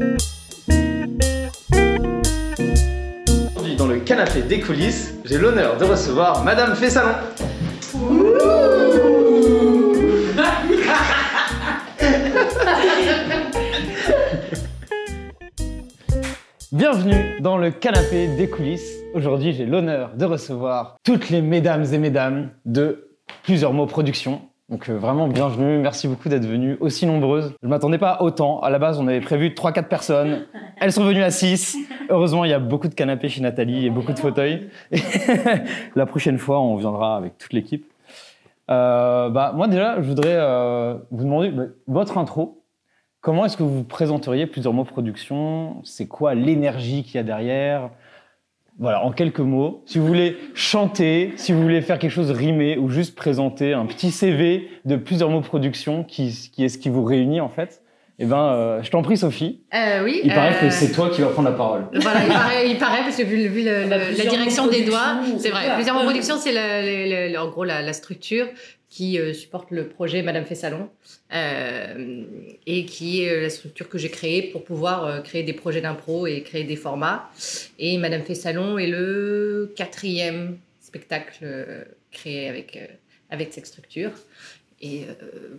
[0.00, 0.16] Aujourd'hui,
[3.76, 7.14] dans le canapé des coulisses, j'ai l'honneur de recevoir Madame Fessalon.
[16.72, 18.92] Bienvenue dans le canapé des coulisses.
[19.14, 23.10] Aujourd'hui, j'ai l'honneur de recevoir toutes les mesdames et mesdames de
[23.44, 24.42] plusieurs mots production.
[24.74, 27.54] Donc euh, vraiment bienvenue, merci beaucoup d'être venues aussi nombreuses.
[27.62, 28.58] Je m'attendais pas à autant.
[28.58, 30.46] À la base, on avait prévu 3-4 personnes.
[30.80, 31.78] Elles sont venues à 6.
[32.10, 34.68] Heureusement, il y a beaucoup de canapés chez Nathalie et beaucoup de fauteuils.
[35.94, 37.86] la prochaine fois, on viendra avec toute l'équipe.
[38.68, 42.64] Euh, bah, moi déjà, je voudrais euh, vous demander bah, votre intro.
[43.20, 47.90] Comment est-ce que vous présenteriez plusieurs mots production C'est quoi l'énergie qu'il y a derrière
[48.78, 49.82] Voilà, en quelques mots.
[49.86, 53.86] Si vous voulez chanter, si vous voulez faire quelque chose rimé ou juste présenter un
[53.86, 57.82] petit CV de plusieurs mots production, qui, qui est ce qui vous réunit en fait,
[58.18, 59.60] eh ben, euh, je t'en prie Sophie.
[59.74, 60.20] Euh, oui.
[60.24, 61.84] Il paraît euh, que c'est toi qui vas prendre la parole.
[61.94, 64.66] Voilà, il paraît, il paraît parce que vu, le- vu le- Bah, le- la direction
[64.68, 65.74] des doigts, c'est vrai.
[65.74, 68.46] Plusieurs mots production, c'est en gros la, la structure
[68.94, 70.88] qui euh, supporte le projet Madame fait salon
[71.34, 72.24] euh,
[72.64, 76.28] et qui est euh, la structure que j'ai créée pour pouvoir créer des projets d'impro
[76.28, 77.28] et créer des formats.
[77.80, 81.44] Et Madame fait salon est le quatrième spectacle
[82.12, 82.78] créé avec
[83.30, 84.12] avec cette structure.
[84.80, 85.58] Et euh,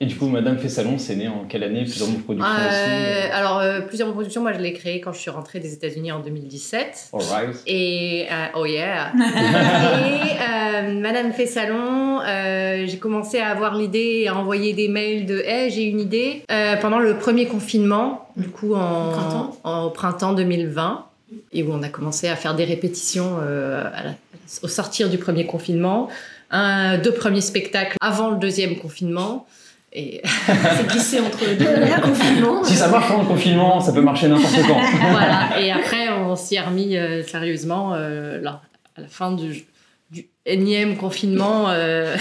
[0.00, 1.82] Et du coup, Madame Fessalon, c'est né en quelle année?
[1.82, 3.32] Plusieurs mots production Euh, aussi.
[3.32, 6.10] alors, euh, plusieurs mots production, moi je l'ai créé quand je suis rentrée des États-Unis
[6.12, 7.10] en 2017.
[7.12, 7.56] Alright.
[7.66, 9.12] Et euh, oh yeah.
[9.16, 14.88] et euh, Madame fait salon, euh, j'ai commencé à avoir l'idée et à envoyer des
[14.88, 19.12] mails de hey, j'ai une idée euh, pendant le premier confinement, du coup en, Au
[19.12, 19.56] printemps.
[19.64, 21.04] en- au printemps 2020,
[21.52, 24.14] et où on a commencé à faire des répétitions euh, à la-
[24.62, 26.08] au sortir du premier confinement,
[26.50, 29.46] un, deux premiers spectacles avant le deuxième confinement.
[29.92, 32.62] Et C'est glissé entre deux derniers confinements.
[32.62, 34.78] Si ça marche pendant le confinement, ça peut marcher n'importe quand.
[35.10, 35.60] voilà.
[35.60, 38.60] Et après, on s'y est remis euh, sérieusement euh, là,
[38.96, 39.64] à la fin du,
[40.10, 42.14] du énième confinement euh,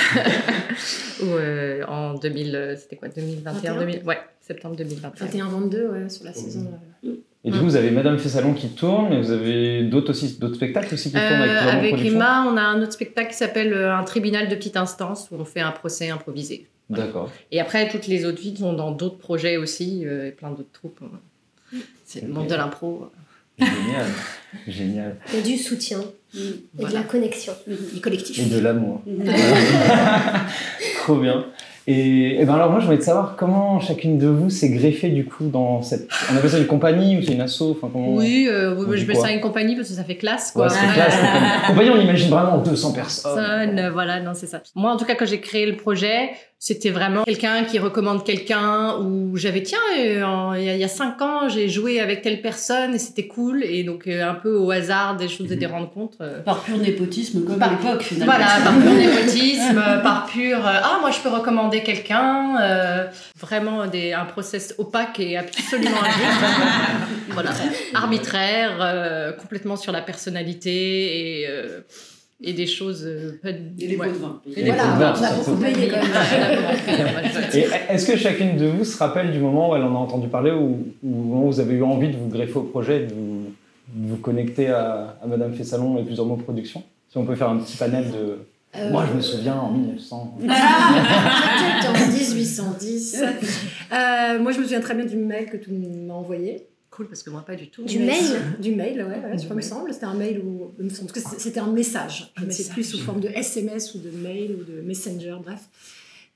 [1.21, 3.79] où, euh, en 2000, euh, c'était quoi 2021 21?
[3.79, 5.25] 2000, Ouais, septembre 2021.
[5.27, 6.67] 21-22, ouais, sur la saison.
[7.05, 7.15] euh.
[7.47, 10.55] Et du coup, vous avez Madame Fessalon qui tourne, mais vous avez d'autres aussi, d'autres
[10.55, 13.37] spectacles aussi qui tournent avec Euh, avec production Emma, on a un autre spectacle qui
[13.37, 16.67] s'appelle euh, Un tribunal de petite instance où on fait un procès improvisé.
[16.89, 17.31] D'accord.
[17.53, 20.71] Et après, toutes les autres villes sont dans d'autres projets aussi, euh, et plein d'autres
[20.73, 20.99] troupes.
[22.03, 23.09] C'est le monde de l'impro.
[23.57, 24.05] Génial.
[24.67, 25.15] Génial.
[25.33, 26.01] Et du soutien
[26.35, 26.39] et
[26.73, 26.89] Voilà.
[26.89, 27.53] de la connexion.
[27.93, 28.39] Du collectif.
[28.39, 29.01] Et de l'amour.
[30.97, 31.45] Trop bien.
[31.89, 35.07] Et, et ben alors moi, je voulais te savoir comment chacune de vous s'est greffée
[35.07, 36.09] du coup dans cette.
[36.29, 38.13] On appelle ça une compagnie ou c'est une asso enfin, comment...
[38.13, 40.51] Oui, euh, On je mets ça une compagnie parce que ça fait classe.
[40.53, 40.93] Ouais, Quoi.
[40.93, 41.17] classe.
[41.67, 43.35] Compagnie, on imagine vraiment 200 personnes.
[43.35, 44.61] Personne, euh, voilà, non, c'est ça.
[44.75, 48.97] Moi, en tout cas, quand j'ai créé le projet, c'était vraiment quelqu'un qui recommande quelqu'un
[48.97, 52.23] où j'avais, tiens, euh, il y, a- il y a cinq ans, j'ai joué avec
[52.23, 53.63] telle personne et c'était cool.
[53.63, 56.17] Et donc, euh, un peu au hasard des choses et des rencontres.
[56.21, 58.33] euh, Par pur népotisme, comme Par- à l'époque, finalement.
[58.33, 63.05] Voilà, par pur népotisme, par pur ah moi je peux recommander quelqu'un, euh,
[63.39, 66.45] vraiment des, un process opaque et absolument injuste,
[67.29, 67.51] voilà,
[67.93, 71.81] arbitraire, euh, complètement sur la personnalité et euh,
[72.43, 74.07] et des choses euh, pas- Et les ouais.
[74.07, 74.41] pots de vin.
[74.55, 77.71] Et voilà, pots de vin, on a beaucoup payé quand même.
[77.89, 80.51] Est-ce que chacune de vous se rappelle du moment où elle en a entendu parler
[80.51, 83.13] ou, ou au moment où vous avez eu envie de vous greffer au projet, de
[83.13, 83.45] vous,
[83.93, 86.83] de vous connecter à, à Madame Fessalon et plusieurs mots production?
[87.09, 88.37] Si on peut faire un petit panel de.
[88.75, 90.37] Euh, Moi, je me souviens en 1900.
[90.39, 93.23] Peut-être en 1810.
[93.89, 96.67] Euh, moi, je me souviens très bien du mail que tu m'as envoyé.
[96.97, 97.83] Cool parce que moi pas du tout.
[97.85, 98.23] Du mail
[98.59, 99.63] Du mail, ouais, ouais, Du je me mail.
[99.63, 99.93] semble.
[99.93, 100.41] C'était un mail
[101.13, 102.33] que c'était un message.
[102.37, 105.61] Je ne sais plus sous forme de SMS ou de mail ou de messenger, bref.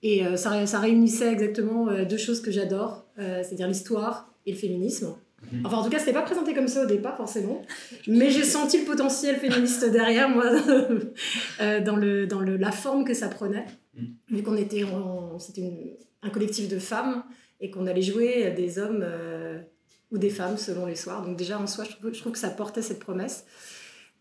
[0.03, 4.51] Et euh, ça, ça réunissait exactement euh, deux choses que j'adore, euh, c'est-à-dire l'histoire et
[4.51, 5.13] le féminisme.
[5.51, 5.65] Mhm.
[5.65, 7.61] Enfin, en tout cas, c'était pas présenté comme ça au départ, forcément.
[8.07, 10.45] Mais j'ai senti le potentiel féministe derrière, moi,
[11.61, 13.65] euh, dans, le, dans le, la forme que ça prenait.
[13.95, 14.07] Mhm.
[14.29, 15.93] Vu qu'on était en- c'était une-
[16.23, 17.23] un collectif de femmes
[17.59, 19.59] et qu'on allait jouer des hommes euh,
[20.11, 21.25] ou des femmes selon les soirs.
[21.25, 23.45] Donc, déjà, en soi, je trouve, je trouve que ça portait cette promesse.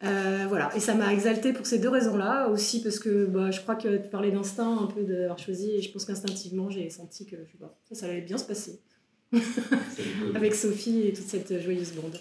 [0.02, 3.60] Euh, voilà, et ça m'a exaltée pour ces deux raisons-là, aussi parce que bah, je
[3.60, 7.26] crois que tu parlais d'instinct, un peu d'avoir choisi, et je pense qu'instinctivement j'ai senti
[7.26, 8.80] que je sais pas, ça, ça allait bien se passer
[10.34, 12.18] avec Sophie et toute cette joyeuse bande.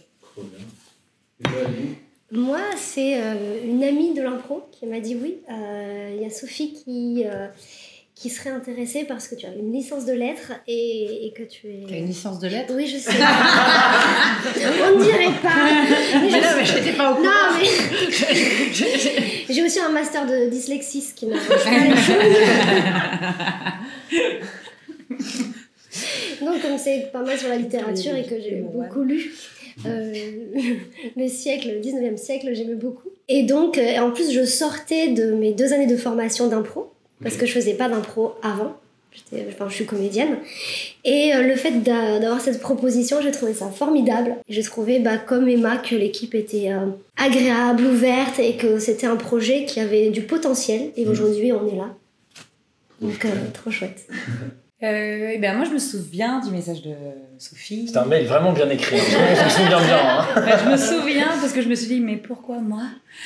[2.31, 5.37] Moi, c'est euh, une amie de l'impro qui m'a dit oui.
[5.49, 7.47] Euh, Il y a Sophie qui, euh,
[8.19, 11.67] qui serait intéressée parce que tu as une licence de lettres et, et que tu
[11.67, 11.85] es.
[11.87, 13.11] T'as une licence de lettres Oui, je sais.
[13.13, 15.55] On ne dirait pas.
[16.19, 17.29] Mais je Mais non, mais j'étais pas au courant.
[17.29, 17.65] Non, mais
[19.49, 21.37] j'ai aussi un master de dyslexie, ce qui choses.
[26.41, 29.31] Donc comme c'est pas mal sur la littérature et que j'ai beaucoup lu.
[29.85, 30.13] Euh,
[31.15, 33.07] le siècle, le 19e siècle, j'aimais beaucoup.
[33.29, 37.35] Et donc, euh, en plus, je sortais de mes deux années de formation d'impro, parce
[37.35, 38.77] que je faisais pas d'impro avant.
[39.49, 40.37] Enfin, je suis comédienne.
[41.03, 44.35] Et euh, le fait d'avoir cette proposition, j'ai trouvé ça formidable.
[44.47, 46.71] J'ai trouvé, bah, comme Emma, que l'équipe était
[47.17, 50.91] agréable, ouverte et que c'était un projet qui avait du potentiel.
[50.95, 51.09] Et mmh.
[51.09, 51.95] aujourd'hui, on est là.
[53.01, 54.07] Donc, trop chouette.
[54.81, 56.95] Euh, ben moi, je me souviens du message de
[57.37, 57.89] Sophie.
[57.89, 58.97] C'est un mail vraiment bien écrit.
[58.97, 59.35] Hein.
[59.35, 59.99] je me souviens bien.
[59.99, 60.25] Hein.
[60.35, 62.83] Ben, je me souviens parce que je me suis dit, mais pourquoi moi?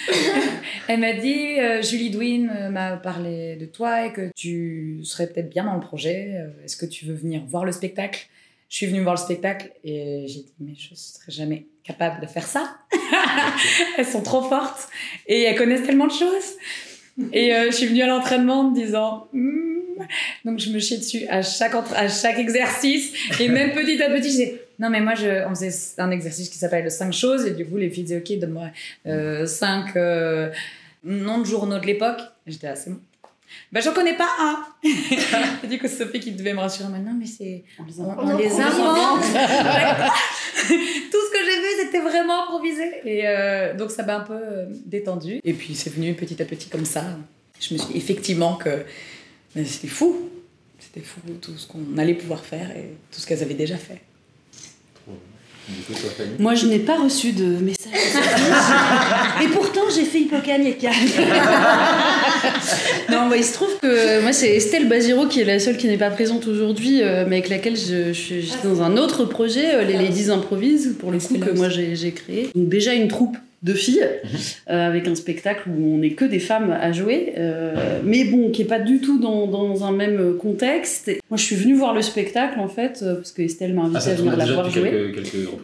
[0.88, 5.28] Elle m'a dit, euh, Julie Dwin euh, m'a parlé de toi et que tu serais
[5.28, 6.38] peut-être bien dans le projet.
[6.38, 8.28] Euh, est-ce que tu veux venir voir le spectacle?
[8.70, 12.20] Je suis venue voir le spectacle et j'ai dit, mais je ne serais jamais capable
[12.20, 12.78] de faire ça.
[13.98, 14.88] elles sont trop fortes
[15.28, 16.56] et elles connaissent tellement de choses.
[17.32, 19.74] Et je suis venue à l'entraînement en me disant, hmm,
[20.46, 23.14] donc je me chiais dessus à chaque, à chaque exercice.
[23.40, 26.50] Et même petit à petit, je disais, non mais moi, je, on faisait un exercice
[26.50, 27.46] qui s'appelle 5 choses.
[27.46, 28.70] Et du coup, les filles disaient, ok, donne-moi
[29.06, 30.52] 5 euh, euh,
[31.04, 32.22] noms de journaux de l'époque.
[32.48, 33.00] J'étais assez bon.
[33.72, 34.66] Ben, j'en connais pas un.
[34.84, 37.64] J'ai dit que Sophie qui devait me rassurer maintenant, mais c'est.
[37.80, 39.22] On les, on, les invente.
[39.24, 42.92] Tout ce que j'ai vu, c'était vraiment improvisé.
[43.06, 44.40] Et euh, donc, ça m'a un peu
[44.86, 45.40] détendu.
[45.44, 47.04] Et puis, c'est venu petit à petit comme ça.
[47.60, 48.86] Je me suis dit effectivement que
[49.56, 50.30] mais c'était fou.
[50.80, 54.02] C'était fou tout ce qu'on allait pouvoir faire et tout ce qu'elles avaient déjà fait.
[56.40, 57.94] Moi, je n'ai pas reçu de message.
[59.42, 60.66] et pourtant, j'ai fait Hippocane
[63.12, 65.88] non, bah, il se trouve que moi, c'est Estelle Baziro qui est la seule qui
[65.88, 69.84] n'est pas présente aujourd'hui, euh, mais avec laquelle je, suis dans un autre projet, euh,
[69.84, 72.50] les Ladies Improvisent, pour le coup, que moi j'ai créé.
[72.56, 74.30] Donc, déjà une troupe de filles, mhm.
[74.70, 78.52] euh, avec un spectacle où on n'est que des femmes à jouer, euh, mais bon,
[78.52, 81.10] qui est pas du tout dans, dans, un même contexte.
[81.30, 84.04] Moi, je suis venue voir le spectacle, en fait, euh, parce que Estelle m'a invité
[84.08, 85.14] ah, à venir la voir jouer.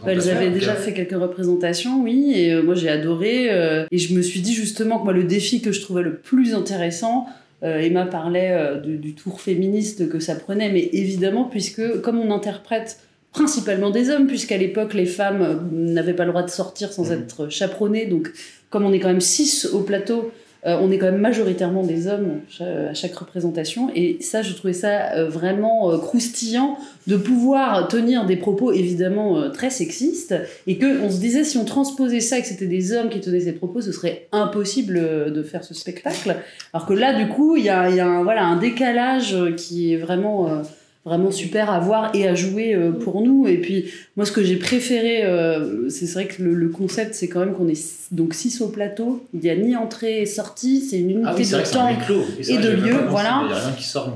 [0.07, 3.49] Elles avaient déjà fait quelques représentations, oui, et moi, j'ai adoré.
[3.91, 6.53] et je me suis dit, justement, que moi, le défi que je trouvais le plus
[6.53, 7.27] intéressant,
[7.61, 12.99] Emma parlait du tour féministe que ça prenait, mais évidemment, puisque comme on interprète
[13.31, 17.09] principalement des hommes, puisqu'à l'époque, les femmes euh, n'avaient pas le droit de sortir sans
[17.09, 17.13] mmh.
[17.13, 18.05] être chaperonnées.
[18.05, 18.31] Donc,
[18.69, 20.31] comme on est quand même six au plateau,
[20.65, 23.89] euh, on est quand même majoritairement des hommes à chaque représentation.
[23.95, 26.77] Et ça, je trouvais ça euh, vraiment croustillant
[27.07, 30.35] de pouvoir tenir des propos évidemment très sexistes.
[30.67, 33.39] Et qu'on se disait, si on transposait ça et que c'était des hommes qui tenaient
[33.39, 36.35] ces propos, ce serait impossible de faire ce spectacle.
[36.73, 39.93] Alors que là, du coup, il y a, y a un, voilà, un décalage qui
[39.93, 40.61] est vraiment
[41.05, 43.47] vraiment super à voir et à jouer euh, pour nous.
[43.47, 43.85] Et puis,
[44.17, 47.67] moi, ce que j'ai préféré, euh, c'est vrai que le, concept, c'est quand même qu'on
[47.67, 47.79] est
[48.11, 49.25] donc six au plateau.
[49.33, 52.69] Il n'y a ni entrée et sortie, c'est une unité ah de temps et, de
[52.69, 52.95] lieu.
[53.09, 53.47] Voilà.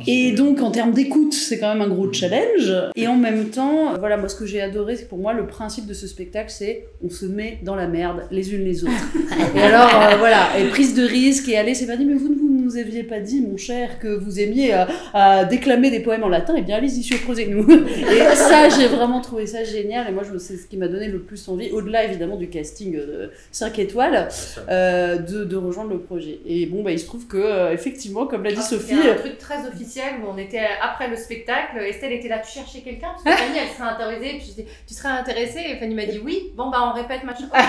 [0.08, 2.72] et donc, en termes d'écoute, c'est quand même un gros challenge.
[2.96, 5.88] Et en même temps, voilà, moi, ce que j'ai adoré, c'est pour moi, le principe
[5.88, 8.94] de ce spectacle, c'est on se met dans la merde les unes les autres.
[9.56, 12.30] et alors, euh, voilà, et prise de risque, et allez, c'est pas dit, mais vous
[12.30, 14.74] ne vous nous aviez pas dit, mon cher, que vous aimiez
[15.14, 17.70] à, déclamer des poèmes en latin, et eh bien allez-y, surprenez-nous.
[17.88, 20.08] et ça, j'ai vraiment trouvé ça génial.
[20.08, 23.32] Et moi, c'est ce qui m'a donné le plus envie, au-delà évidemment du casting de
[23.52, 24.28] 5 étoiles,
[24.70, 26.40] euh, de, de, rejoindre le projet.
[26.46, 28.96] Et bon, bah, il se trouve que, euh, effectivement, comme l'a dit Sophie.
[29.02, 31.78] C'est un truc très officiel où on était après le spectacle.
[31.78, 33.10] Estelle était là, tu cherchais quelqu'un?
[33.12, 34.38] Parce que Fanny, elle serait intéressée.
[34.38, 35.62] Puis je disais, tu serais intéressée?
[35.70, 36.52] Et Fanny m'a dit oui.
[36.56, 37.46] Bon, bah, on répète, machin.
[37.54, 37.60] Ok.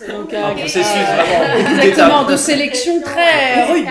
[0.00, 0.18] voilà.
[0.18, 1.70] Donc, un processus, vraiment.
[1.70, 3.88] Exactement, de sélection très rude.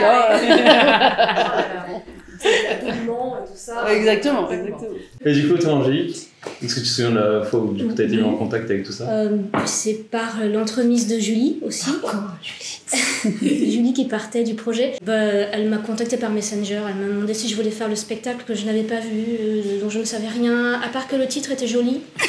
[3.89, 4.97] Exactement, exactement.
[5.25, 6.29] Et du coup, toi, Angélique,
[6.63, 8.69] est-ce que tu te souviens de la fois où tu as été mis en contact
[8.71, 11.91] avec tout ça euh, C'est par l'entremise de Julie aussi.
[12.03, 12.07] Oh,
[12.41, 14.95] Julie Julie qui partait du projet.
[15.03, 16.81] Bah, elle m'a contacté par Messenger.
[16.89, 19.79] Elle m'a demandé si je voulais faire le spectacle que je n'avais pas vu, euh,
[19.81, 22.01] dont je ne savais rien, à part que le titre était joli.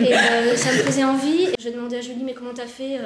[0.00, 1.48] et euh, ça me faisait envie.
[1.58, 2.98] J'ai demandé à Julie, mais comment t'as fait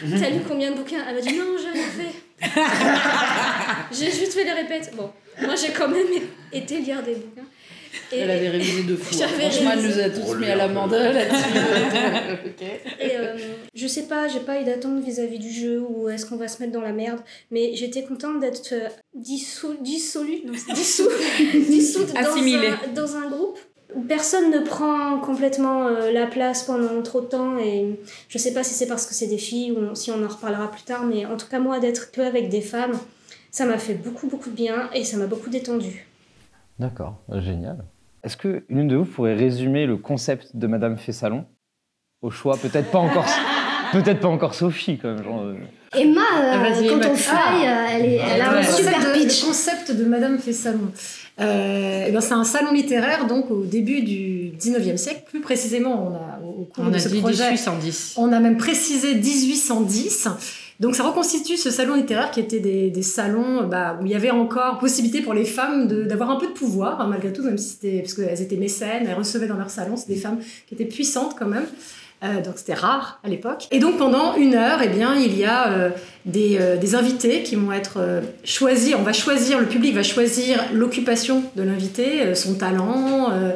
[0.00, 1.04] T'as lu combien de bouquins?
[1.08, 2.14] Elle m'a dit non, j'ai rien fait.
[3.92, 4.92] j'ai juste fait les répètes.
[4.96, 5.10] Bon,
[5.42, 6.06] moi j'ai quand même
[6.52, 7.48] été lire des bouquins.
[8.12, 9.26] Et elle avait révisé deux fois.
[9.26, 11.58] Franchement, elle nous a tous mis à là-dessus.
[13.00, 13.36] Et euh,
[13.74, 16.62] je sais pas, j'ai pas eu d'attente vis-à-vis du jeu ou est-ce qu'on va se
[16.62, 20.42] mettre dans la merde, mais j'étais contente d'être euh, dissous, dissolue,
[20.74, 21.08] dissous,
[21.68, 23.58] dissoute dans un, dans un groupe
[23.94, 27.98] où personne ne prend complètement euh, la place pendant trop de temps et
[28.28, 30.70] je sais pas si c'est parce que c'est des filles ou si on en reparlera
[30.70, 32.98] plus tard, mais en tout cas moi d'être que avec des femmes,
[33.50, 36.06] ça m'a fait beaucoup beaucoup de bien et ça m'a beaucoup détendu.
[36.78, 37.84] D'accord, génial.
[38.22, 41.44] Est-ce que l'une de vous pourrait résumer le concept de Madame Fessalon?
[42.22, 43.26] Au choix, peut-être pas encore.
[43.92, 45.22] Peut-être pas encore Sophie, quand même.
[45.22, 45.54] Genre, euh.
[45.96, 47.06] Emma, euh, Ah, quand Emma.
[47.08, 47.86] on fly, Ah.
[47.92, 48.58] elle, est, elle a Ouais.
[48.58, 49.40] un super concept de- pitch.
[49.42, 50.90] Le concept de Madame fait salon.
[51.40, 55.22] Euh, eh ben, c'est un salon littéraire donc au début du 19e siècle.
[55.28, 58.14] Plus précisément, on a au au cours On de a ce dit projet, 1810.
[58.18, 60.28] on a même précisé 1810.
[60.80, 64.30] Donc ça reconstitue ce salon littéraire qui était des, salons bah, où il y avait
[64.30, 67.70] encore possibilité pour les femmes d'avoir un peu de pouvoir, hein, malgré tout, même si
[67.70, 70.84] c'était parce qu'elles étaient mécènes, elles recevaient dans leur salon, c'est des femmes qui étaient
[70.84, 71.66] puissantes quand même.
[72.24, 73.68] Euh, donc c'était rare à l'époque.
[73.70, 75.90] Et donc pendant une heure, eh bien, il y a euh,
[76.24, 78.94] des, euh, des invités qui vont être euh, choisis.
[78.98, 83.30] On va choisir, le public va choisir l'occupation de l'invité, euh, son talent.
[83.32, 83.50] euh,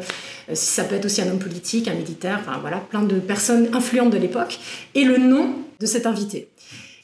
[0.50, 3.68] euh, ça peut être aussi un homme politique, un militaire, enfin voilà, plein de personnes
[3.72, 4.58] influentes de l'époque,
[4.94, 6.48] et le nom de cet invité.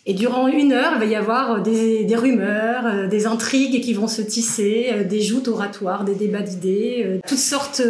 [0.08, 3.92] Et durant une heure, il va y avoir des, des rumeurs, euh, des intrigues qui
[3.92, 7.82] vont se tisser, euh, des joutes oratoires, des débats d'idées, euh, toutes sortes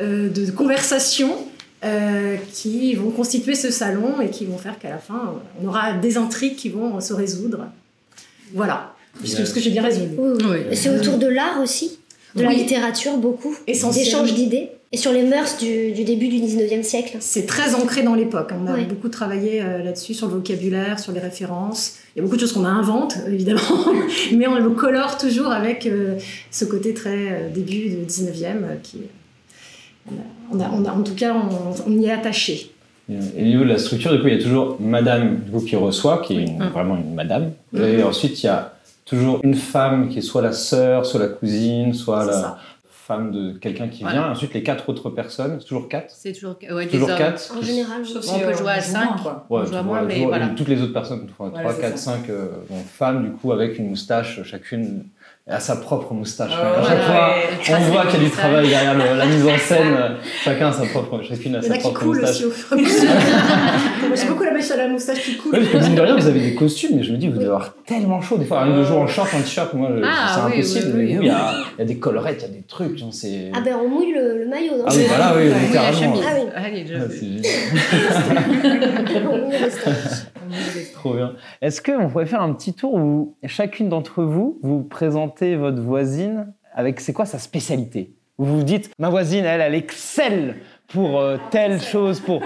[0.00, 1.36] euh, de conversations
[1.84, 5.68] euh, qui vont constituer ce salon et qui vont faire qu'à la fin, euh, on
[5.68, 7.68] aura des intrigues qui vont se résoudre.
[8.54, 8.94] Voilà.
[9.22, 10.76] Est-ce que j'ai bien résumé Oui, oui.
[10.76, 11.98] C'est autour de l'art aussi,
[12.34, 14.04] de la littérature, beaucoup, Essentiel.
[14.04, 17.16] d'échanges d'idées, et sur les mœurs du, du début du 19e siècle.
[17.20, 18.50] C'est très ancré dans l'époque.
[18.62, 18.84] On a Ouais.
[18.84, 21.94] beaucoup travaillé euh, là-dessus, sur le vocabulaire, sur les références.
[22.14, 23.60] Il y a beaucoup de choses qu'on invente, évidemment,
[24.34, 26.16] mais on le colore toujours avec euh,
[26.50, 28.98] ce côté très euh, début du 19e euh, qui.
[30.52, 32.70] On a, on a- on a- en tout cas, on, on y est attaché.
[33.08, 35.60] Et au niveau de la structure, du coup, il y a toujours madame du coup,
[35.64, 37.52] qui reçoit, qui est une- vraiment une madame.
[37.72, 37.82] Mm.
[37.82, 38.74] Et ensuite, il y a
[39.06, 42.58] toujours une femme qui est soit la sœur, soit la cousine, soit la ça.
[43.06, 44.20] Femme de quelqu'un qui Voilà.
[44.20, 44.30] vient.
[44.30, 46.10] Ensuite, les quatre autres personnes, c'est toujours quatre.
[46.16, 47.56] C'est toujours ouais, quatre.
[47.58, 49.04] En général, si, On peut jouer à joue cinq.
[49.04, 49.46] moins, quoi.
[49.50, 50.48] On joue à moins, mais toujours- voilà.
[50.50, 52.12] Toutes les autres personnes, Voilà, 3, c'est 4, ça.
[52.12, 52.30] 5
[52.86, 55.06] femmes, du coup, avec une moustache, chacune
[55.48, 56.52] a sa propre moustache.
[56.54, 57.74] Ah, à chaque voilà, fois, ouais.
[57.80, 59.96] on voit qu'il y a du travail derrière le- la mise en scène.
[60.44, 62.44] Chacun a sa propre, chacune a Il y en sa a qui propre coulent moustache.
[62.44, 62.76] aussi au.
[64.06, 65.52] Moi, J'ai beaucoup la mèche à la moustache qui coule.
[65.54, 67.34] Ouais, parce que mine de rien, vous avez des costumes, mais je me dis, vous
[67.34, 68.38] devez avoir tellement chaud.
[68.38, 70.92] Des fois, le jour en short, en t-shirt, moi, je- Ah, c'est oui, impossible.
[70.94, 71.18] oui, oui, oui.
[71.22, 73.10] il y a, il y a des collerettes, il y a des trucs, genre.
[73.54, 75.52] Ah ben on mouille le, le maillot, non Ah oui, voilà, oui, Oui,
[75.98, 76.20] chemise.
[76.24, 76.42] Ah oui.
[76.54, 77.08] Ah, génial.
[79.24, 80.92] On mouille le.
[80.94, 81.32] Trop bien.
[81.60, 84.82] Est-ce qu'on pourrait faire un petit tour où chacune d'entre vous, vous
[85.32, 88.14] présentez votre voisine avec c'est quoi sa spécialité?
[88.38, 90.56] Vous vous dites, ma voisine, elle, elle excelle
[90.88, 92.42] pour euh, telle chose, pour,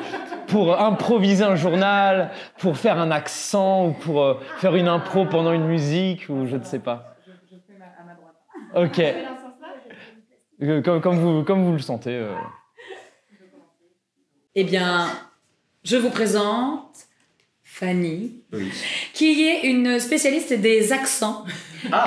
[0.48, 5.52] pour improviser un journal, pour faire un accent, ou pour euh, faire une impro pendant
[5.52, 7.16] une musique, ou je ne sais pas.
[8.74, 9.00] Ok.
[10.62, 12.14] Euh, Comme, comme, vous, comme vous le sentez.
[12.14, 12.34] euh.
[14.54, 15.06] Eh bien,
[15.84, 16.96] je vous présente
[17.62, 18.70] Fanny, Oui.
[19.12, 21.44] qui est une spécialiste des accents.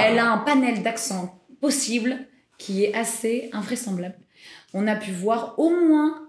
[0.01, 2.17] Elle a un panel d'accents possibles
[2.57, 4.17] qui est assez invraisemblable.
[4.73, 6.25] On a pu voir au moins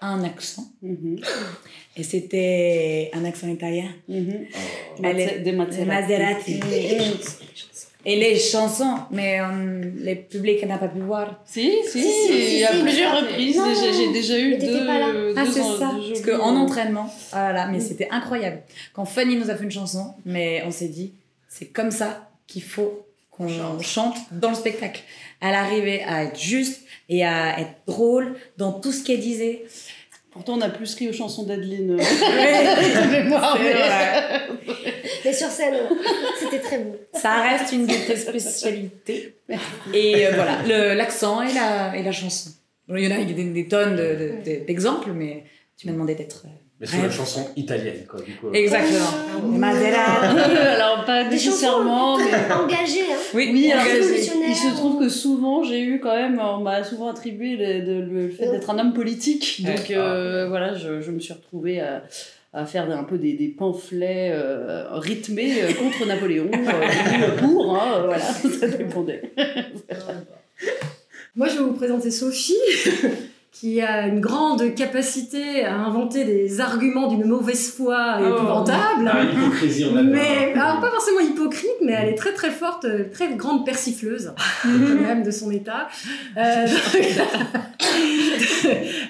[0.00, 1.20] un accent, Mhm.
[1.96, 3.88] et c'était un accent italien.
[4.08, 4.46] Mhm.
[5.04, 6.60] Elle est- Des Maserati.
[8.04, 11.40] Et les chansons, mais euh, le public n'a pas pu voir.
[11.44, 12.82] Si, si, Si, si, si, il y a si.
[12.82, 13.60] plusieurs reprises.
[13.96, 14.84] J'ai- déjà eu mais deux.
[14.86, 15.12] pas là.
[15.12, 15.92] deux Ah, c'est ça.
[15.94, 18.62] deux Parce qu'en entraînement, voilà, mais c'était incroyable.
[18.92, 21.12] Quand Fanny nous a fait une chanson, mais on s'est dit,
[21.48, 23.48] c'est comme ça qu'il faut qu'on
[23.80, 25.00] chante dans le spectacle.
[25.40, 29.64] Elle arrivait à être juste et à être drôle dans tout ce qu'elle disait.
[30.30, 31.98] Pourtant, on a plus ri aux chansons d'Adeline.
[35.24, 35.74] Mais sur scène,
[36.40, 36.96] c'était très beau.
[37.12, 39.34] Ça reste une de tes spécialités.
[39.92, 42.50] Et euh, voilà, le- l'accent et la, et la chanson.
[42.88, 45.44] Il y en a, il y a des, des tonnes de- de- de- d'exemples, mais
[45.76, 46.44] tu m'as demandé d'être.
[46.82, 47.16] Euh, Mais c'est bref.
[47.16, 48.48] chanson italienne, quoi, du coup.
[48.52, 49.48] Exactement.
[49.58, 50.56] Maserati.
[50.56, 52.24] Alors, pas Des nécessairement, mais.
[52.54, 53.16] Engagé, hein.
[53.34, 54.30] Oui, Oui, engagé.
[54.48, 58.02] il se trouve que souvent j'ai eu quand même, on m'a souvent attribué le, de-
[58.12, 59.62] le fait d'être un homme politique.
[59.64, 59.94] Donc Ouais.
[59.96, 62.02] euh, voilà, je, je me suis retrouvée à,
[62.52, 67.76] à faire un peu des, des pamphlets euh, rythmés euh, contre Napoléon, euh, ou pour,
[67.76, 68.20] hein, euh, voilà,
[68.60, 69.22] ça dépendait.
[71.34, 72.54] Moi, je vais vous présenter Sophie,
[73.52, 78.34] qui a une grande capacité à inventer des arguments d'une mauvaise foi Oh.
[78.34, 79.10] épouvantable.
[79.12, 80.10] Ah, l'hypocrisie, on adore.
[80.10, 84.32] Mais, alors pas forcément hypocrite, mais elle est très très forte, euh, très grande persifleuse,
[84.62, 85.88] quand même, de son état.
[86.38, 86.66] Euh,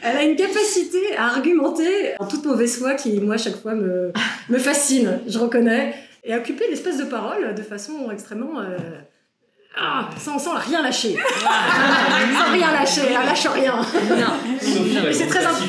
[0.03, 3.75] elle a une capacité à argumenter en toute mauvaise foi qui, moi, à chaque fois
[3.75, 4.13] me,
[4.49, 5.95] me fascine, je reconnais,
[6.25, 8.77] et à occuper l'espace de parole de façon extrêmement euh,
[9.75, 11.17] ah, sans, sans rien lâcher.
[11.17, 13.75] sans rien lâcher, elle lâche rien.
[14.11, 15.11] Non.
[15.13, 15.65] c'est très important.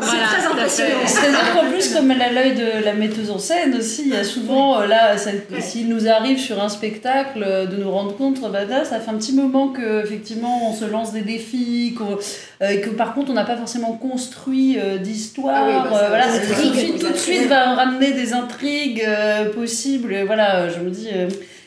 [0.00, 0.90] Voilà, très impressionnant.
[1.06, 4.16] C'est-à-dire qu'en plus, comme elle a l'œil de la metteuse en scène aussi, il y
[4.16, 5.14] a souvent, euh, là,
[5.60, 9.10] s'il nous arrive sur un spectacle, euh, de nous rendre compte, bah, là, ça fait
[9.10, 12.18] un petit moment que effectivement on se lance des défis, qu'on-
[12.62, 15.54] euh, et que par contre on n'a pas forcément construit euh, d'histoire.
[15.56, 18.32] Ah oui, bah, euh, voilà, c'est tout de suite, tout de suite va ramener des
[18.32, 20.12] intrigues euh, possibles.
[20.12, 21.08] Et voilà, je me dis.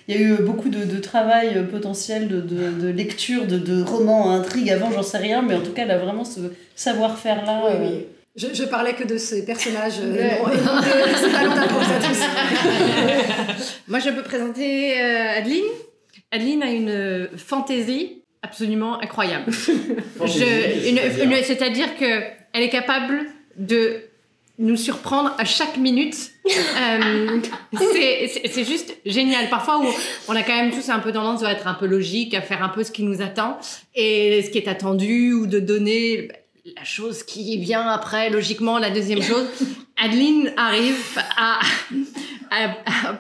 [0.10, 3.46] Euh, il y a eu beaucoup de, de travail euh, potentiel, de, de, de lecture,
[3.46, 6.24] de, de romans, intrigues avant, j'en sais rien, mais en tout cas, elle a vraiment
[6.26, 6.40] ce
[6.76, 7.64] savoir-faire-là.
[7.66, 8.06] Oui, euh, oui.
[8.36, 10.30] Je, je parlais que de ces personnages euh, Ouais.
[10.64, 11.18] non, et de.
[13.88, 15.64] Moi, je peux présenter euh, Adeline.
[16.32, 19.52] Adeline a une euh, fantaisie absolument incroyable.
[21.44, 22.22] C'est-à-dire que
[22.54, 23.26] elle est capable
[23.58, 24.02] de
[24.60, 26.16] nous surprendre à chaque minute.
[26.80, 27.42] Euh,
[27.74, 29.50] c'est- juste génial.
[29.50, 29.86] Parfois, où
[30.30, 32.64] on a quand même tous un peu tendance à être un peu logique, à faire
[32.64, 33.58] un peu ce qui nous attend
[33.96, 36.30] et ce qui est attendu ou de donner
[36.78, 39.46] la chose qui vient après, logiquement, la deuxième chose.
[39.98, 41.60] Adeline arrive à,
[42.52, 42.76] à,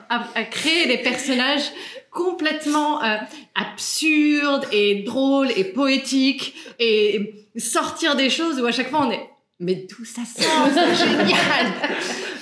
[0.10, 1.70] à- à créer des personnages
[2.12, 3.17] complètement euh,
[3.56, 9.29] absurdes et drôles et poétiques et sortir des choses où à chaque fois on est
[9.60, 10.68] mais d'où ça sort?
[10.74, 11.68] C'est génial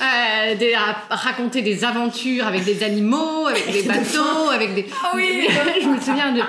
[0.01, 4.85] Euh, des- à raconter des aventures avec des animaux, avec des bateaux, avec des.
[5.03, 5.47] Ah oui
[5.81, 6.39] Je me souviens de.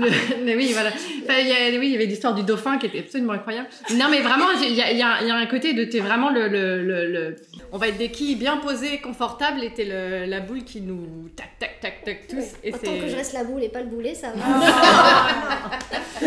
[0.00, 0.88] de- mais oui, voilà.
[0.90, 3.68] Enfin, il y a, oui, il y avait l'histoire du dauphin qui était absolument incroyable.
[3.94, 5.84] Non, mais vraiment, il y a, y y un côté de.
[5.84, 7.36] T'es vraiment le, le, le, le-
[7.72, 9.84] On va être des quilles bien posées, confortables, et t'es
[10.26, 11.28] la boule qui nous.
[11.36, 12.44] Tac, tac, tac, tac, tous.
[12.64, 12.98] Et Tant c'est.
[12.98, 14.42] que je reste la boule et pas le boulet, ça va.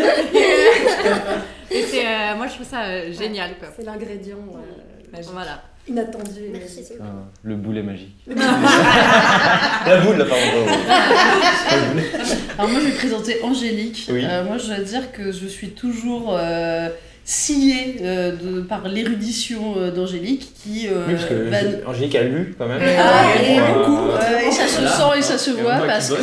[1.70, 3.68] et c'est, euh, moi, je trouve ça euh, génial, quoi.
[3.80, 5.62] C'est l'ingrédient euh, Voilà.
[5.88, 6.50] inattendu.
[6.52, 6.84] Merci.
[7.00, 7.04] Ah,
[7.42, 8.14] le boulet magique.
[8.26, 10.66] La boule, là, pardon.
[12.58, 14.06] Alors moi je vais présenter Angélique.
[14.12, 14.22] Oui.
[14.22, 16.90] Euh, moi je dois dire que je suis toujours euh,
[17.30, 20.88] sciée euh, de, par l'érudition euh, d'Angélique qui...
[20.88, 22.80] euh, Oui, parce que Angélique a lu quand même.
[22.82, 24.90] Ah, et Euh, beaucoup, euh, et ça se voilà.
[24.90, 26.16] sent et ça se Et voit parce que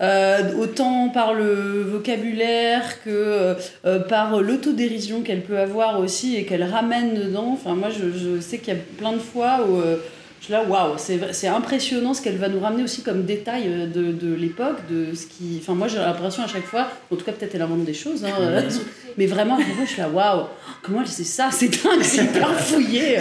[0.00, 6.62] euh, autant par le vocabulaire que euh, par l'autodérision qu'elle peut avoir aussi et qu'elle
[6.64, 7.50] ramène dedans.
[7.52, 9.96] Enfin, moi, je, je sais qu'il y a plein de fois où euh,
[10.40, 10.94] je suis là, waouh,
[11.32, 15.14] c'est impressionnant ce qu'elle va nous ramener aussi comme détail euh, de, de l'époque, de
[15.14, 15.58] ce qui.
[15.60, 18.24] Enfin, moi, j'ai l'impression à chaque fois, en tout cas, peut-être elle invente des choses,
[18.24, 18.62] hein, euh,
[19.18, 20.44] mais vraiment, je suis là, waouh,
[20.82, 23.16] comment elle sait ça C'est dingue, c'est hyper fouillé.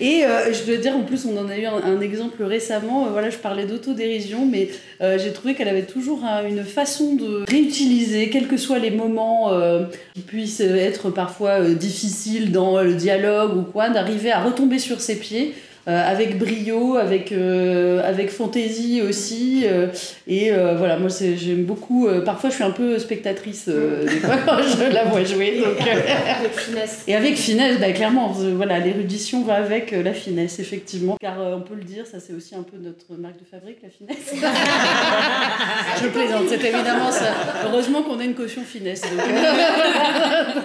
[0.00, 3.06] Et euh, je dois dire, en plus, on en a eu un, un exemple récemment.
[3.06, 4.70] euh, voilà, je parlais d'autodérision, mais
[5.02, 8.90] euh, j'ai trouvé qu'elle avait toujours euh, une façon de réutiliser, quels que soient les
[8.90, 9.84] moments euh,
[10.14, 14.78] qui puissent être parfois euh, difficiles dans euh, le dialogue ou quoi, d'arriver à retomber
[14.78, 15.54] sur ses pieds.
[15.88, 19.64] Euh, avec brio, avec, euh, avec fantaisie aussi.
[19.66, 19.88] euh,
[20.26, 22.06] et euh, voilà, moi j'aime beaucoup.
[22.08, 25.58] euh, parfois je suis un peu spectatrice euh, des fois quand je la vois jouer.
[25.60, 26.00] Donc, euh,
[26.40, 27.02] Avec finesse.
[27.06, 31.16] et avec finesse, bah, clairement, voilà, l'érudition va avec euh, la finesse, effectivement.
[31.20, 33.78] Car euh, on peut le dire, ça c'est aussi un peu notre marque de fabrique,
[33.82, 34.34] la finesse.
[36.02, 37.34] Je plaisante, c'est évidemment ça.
[37.66, 39.02] Heureusement qu'on a une caution finesse.
[39.02, 40.60] donc, euh,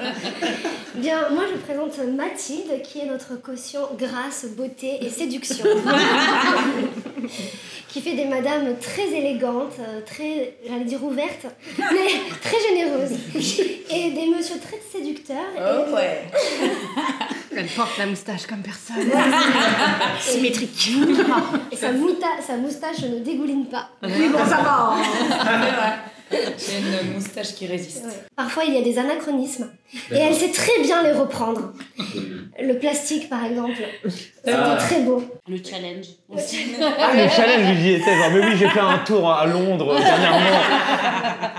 [0.96, 5.66] Bien, moi je présente Mathilde qui est notre caution grâce, beauté et séduction.
[7.88, 11.48] qui fait des madames très élégantes, euh, très, j'allais dire ouvertes,
[11.80, 11.86] mais
[12.42, 13.18] très généreuses.
[13.90, 15.38] Et des messieurs très séducteurs.
[15.58, 16.24] et- ouais.
[17.58, 19.10] Elle porte la moustache comme personne.
[20.22, 20.92] Symétrique.
[21.72, 23.90] Et sa, mouta- sa moustache ne dégouline pas.
[24.04, 24.96] Oui, bon, ça va.
[26.58, 28.06] J'ai une moustache qui résiste.
[28.06, 28.12] Ouais.
[28.36, 29.72] Parfois, il y a des anachronismes.
[30.12, 31.74] Et elle sait très bien les reprendre.
[32.62, 33.78] Le plastique, par exemple.
[34.08, 34.76] C'était Ah.
[34.78, 35.24] très beau.
[35.48, 36.08] Le challenge.
[37.00, 38.16] Ah, le challenge, j'y étais.
[38.18, 40.60] Genre, mais oui, j'ai fait un tour à Londres euh, dernièrement.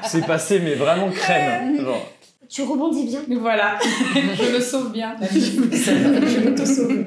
[0.05, 1.81] C'est passé, mais vraiment crème.
[1.83, 2.07] Genre.
[2.49, 3.21] Tu rebondis bien.
[3.41, 3.79] Voilà,
[4.15, 5.15] je le sauve bien.
[5.33, 7.05] Je m'auto-sauve.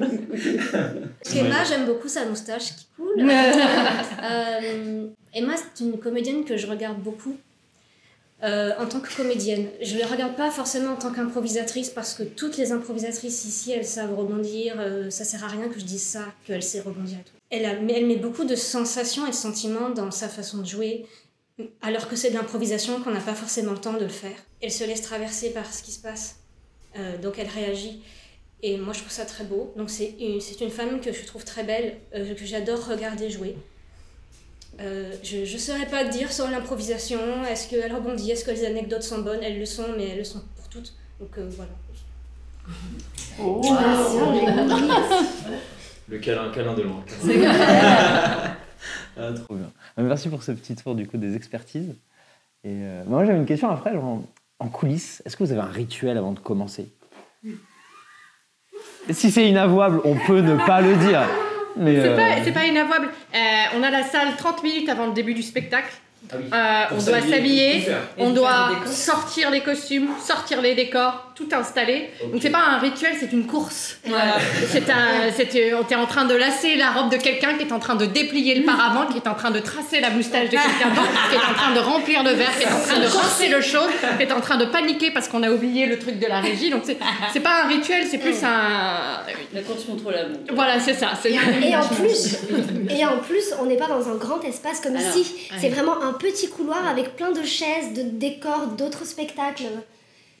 [1.36, 3.30] Emma, j'aime beaucoup sa moustache qui coule.
[3.30, 7.36] Euh, Emma, c'est une comédienne que je regarde beaucoup
[8.44, 9.66] euh, en tant que comédienne.
[9.80, 13.72] Je ne la regarde pas forcément en tant qu'improvisatrice parce que toutes les improvisatrices ici,
[13.72, 14.76] elles savent rebondir.
[14.78, 17.36] euh, ça sert à rien que je dise ça, qu'elle sait rebondir et tout.
[17.50, 21.06] Elle, elle met beaucoup de sensations et de sentiments dans sa façon de jouer,
[21.82, 24.36] alors que c'est de l'improvisation qu'on n'a pas forcément le temps de le faire.
[24.60, 26.36] Elle se laisse traverser par ce qui se passe,
[26.98, 28.02] euh, donc elle réagit.
[28.62, 29.72] Et moi, je trouve ça très beau.
[29.76, 33.56] Donc, c'est une, une femme que je trouve très belle, euh, que j'adore regarder jouer.
[34.80, 37.44] Euh, je ne saurais pas dire sur l'improvisation.
[37.44, 38.30] Est-ce qu'elle rebondit?
[38.30, 39.42] Est-ce que les anecdotes sont bonnes?
[39.42, 40.94] Elles le sont, mais elles le sont pour toutes.
[41.20, 41.70] Donc, euh, voilà.
[46.08, 47.04] Le câlin, câlin de loin.
[49.16, 49.70] ah, trop bien.
[49.96, 51.94] Merci pour ce petit tour du coup des expertises.
[52.64, 54.22] Et euh, moi j'avais une question après, genre,
[54.58, 56.88] en coulisses, est-ce que vous avez un rituel avant de commencer?
[59.10, 61.22] Si c'est inavouable, on peut ne pas le dire.
[61.76, 63.08] Mais C'est euh, pas, c'est pas inavouable.
[63.34, 63.38] Euh,
[63.76, 65.92] on a la salle 30 minutes avant le début du spectacle.
[66.30, 66.44] Ah oui.
[66.52, 67.86] Euh, on doit s'habiller,
[68.18, 72.10] on doit sortir les costumes, sortir les décors, tout installer.
[72.32, 73.98] Donc c'est pas un rituel, c'est une course.
[74.70, 77.78] C'est un, c'était, t'es en train de lasser la robe de quelqu'un qui est en
[77.78, 80.90] train de déplier le paravent, qui est en train de tracer la moustache de quelqu'un
[80.94, 83.48] d'autre, qui est en train de remplir le verre, qui est en train de rincer
[83.48, 86.26] le chaud, qui est en train de paniquer parce qu'on a oublié le truc de
[86.26, 86.70] la régie.
[86.70, 86.98] Donc c'est,
[87.32, 89.22] c'est pas un rituel, c'est plus un.
[89.52, 90.54] La course contre la montre.
[90.54, 91.12] Voilà, c'est ça.
[91.20, 91.32] C'est...
[91.32, 92.36] Et en plus,
[92.90, 95.48] et en plus, on n'est pas dans un grand espace comme Alors, ici.
[95.58, 95.72] C'est ouais.
[95.72, 99.64] vraiment un petit couloir avec plein de chaises, de décors, d'autres spectacles.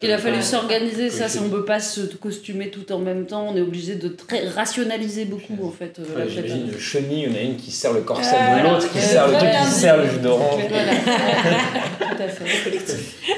[0.04, 3.46] Il a fallu s'organiser ça, si on peut pas se costumer tout en même temps,
[3.50, 5.98] on est obligé de très rationaliser beaucoup en fait.
[5.98, 8.36] euh, la Ouais, J'imagine une chenille, il y en a une qui serre le corset
[8.36, 9.64] Euh, de l'autre, qui euh, serre le truc, voilà.
[9.66, 10.62] qui serre le jus d'orange.
[10.68, 10.92] Voilà.
[12.16, 12.78] tout à fait.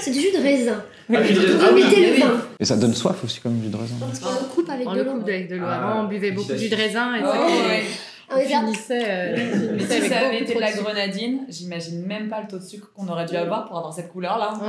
[0.01, 0.83] C'est du jus de raisin.
[1.09, 2.23] Ah, ah oui, oui.
[2.59, 3.95] Et ça donne soif aussi comme jus de raisin.
[4.01, 5.67] On le coupe avec de l'eau.
[5.69, 7.21] Ah, on buvait beaucoup de jus de raisin et
[8.29, 8.35] Oh.
[8.35, 9.37] Ah, on finissait, euh,
[9.79, 10.83] finissait si ça avait été de la sucre.
[10.83, 14.11] grenadine, j'imagine même pas le taux de sucre qu'on aurait dû avoir pour avoir cette
[14.11, 14.55] couleur-là.
[14.61, 14.69] Ouais.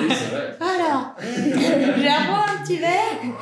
[0.00, 0.56] Oui, c'est vrai.
[0.60, 1.14] Alors,
[1.98, 3.34] J'ai un boire un petit verre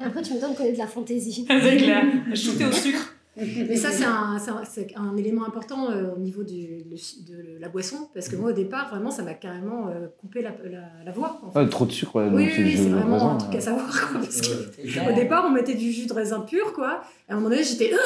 [0.00, 1.46] après tu me donnes qu'on est de la fantaisie.
[1.48, 2.02] C'est clair.
[2.34, 3.10] Shooté au sucre.
[3.36, 7.58] Mais ça, c'est un, c'est un- un élément important euh, au niveau du, le- de
[7.60, 10.82] la boisson, parce que moi, au départ, vraiment, ça m'a carrément euh, coupé la, la,
[11.04, 11.40] la voix.
[11.44, 11.58] en fait.
[11.58, 13.90] Ouais, trop de sucre, ouais, oui, c'est vraiment raisin, un truc à savoir.
[14.12, 15.10] Quoi, parce que.
[15.10, 17.02] Au départ, on mettait du jus de raisin pur, quoi.
[17.28, 17.90] Et à un moment donné, j'étais.
[17.94, 17.96] Ah,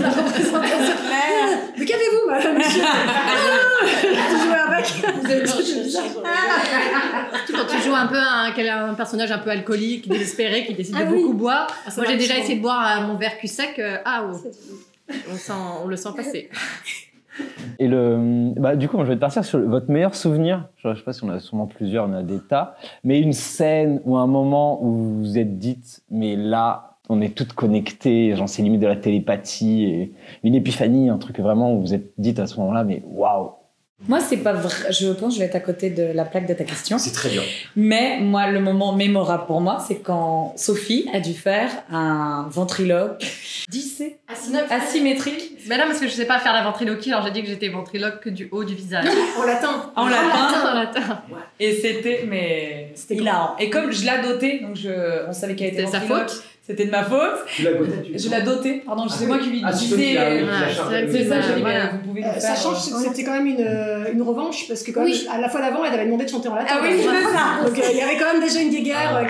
[0.00, 0.94] la représentation.
[1.78, 2.96] Mais qu'avez-vous, madame monsieur Ah,
[4.02, 4.86] Tu jouais avec?
[7.52, 11.04] Quand tu joues un peu un, un personnage un peu alcoolique, désespéré, qui décide Ah
[11.04, 11.22] de oui.
[11.22, 11.66] beaucoup boire.
[11.86, 13.78] Ah, Moi, j'ai déjà essayé de boire euh, mon verre cul sec.
[13.78, 14.36] euh, ah, oh,
[15.32, 15.52] on, sent,
[15.84, 16.50] on le sent passer.
[17.78, 20.66] Et le, bah, du coup, je vais te partir sur le- votre meilleur souvenir.
[20.84, 22.76] Je sais pas si on a sûrement plusieurs, on a des tas.
[23.04, 27.34] Mais une scène ou un moment où vous vous êtes dites, mais là, on est
[27.34, 30.12] toutes connectées, genre c'est limite de la télépathie et
[30.44, 33.50] une épiphanie, un truc vraiment où vous vous êtes dites à ce moment-là, mais waouh!
[34.08, 34.92] Moi, c'est pas vrai.
[34.92, 36.96] Je pense que je vais être à côté de la plaque de ta question.
[36.96, 37.42] C'est très bien.
[37.76, 43.22] Mais moi, le moment mémorable pour moi, c'est quand Sophie a dû faire un ventriloque
[43.68, 44.16] dissé,
[44.70, 45.58] asymétrique.
[45.68, 47.68] Mais là, parce que je sais pas faire la ventriloquie, alors j'ai dit que j'étais
[47.68, 49.04] ventriloque que du haut du visage.
[49.38, 49.92] On l'attend.
[49.94, 50.70] En latin.
[50.70, 51.18] On l'attend.
[51.58, 53.54] Et c'était, mais C'était hilarant.
[53.58, 56.44] Et comme je l'ai doté, donc je, on savait qu'elle était C'était sa ventriloque, faute
[56.70, 57.44] C'était de ma faute.
[57.48, 60.16] Tu l'as goûté, tu Je l'ai doté, pardon, c'est moi qui lui Ah, disais.
[60.16, 61.90] euh, c'est ça, j'ai dit, Voilà.
[61.90, 62.40] vous pouvez le faire.
[62.40, 65.24] sachant que euh, c'était quand même une, euh, une revanche, parce que quand Oui.
[65.26, 66.74] même, à la fois d'avant, elle avait demandé de chanter en latin.
[66.76, 67.68] Ah oui, c'est ça.
[67.68, 69.24] Donc euh, il y avait quand même déjà une guéguerre euh,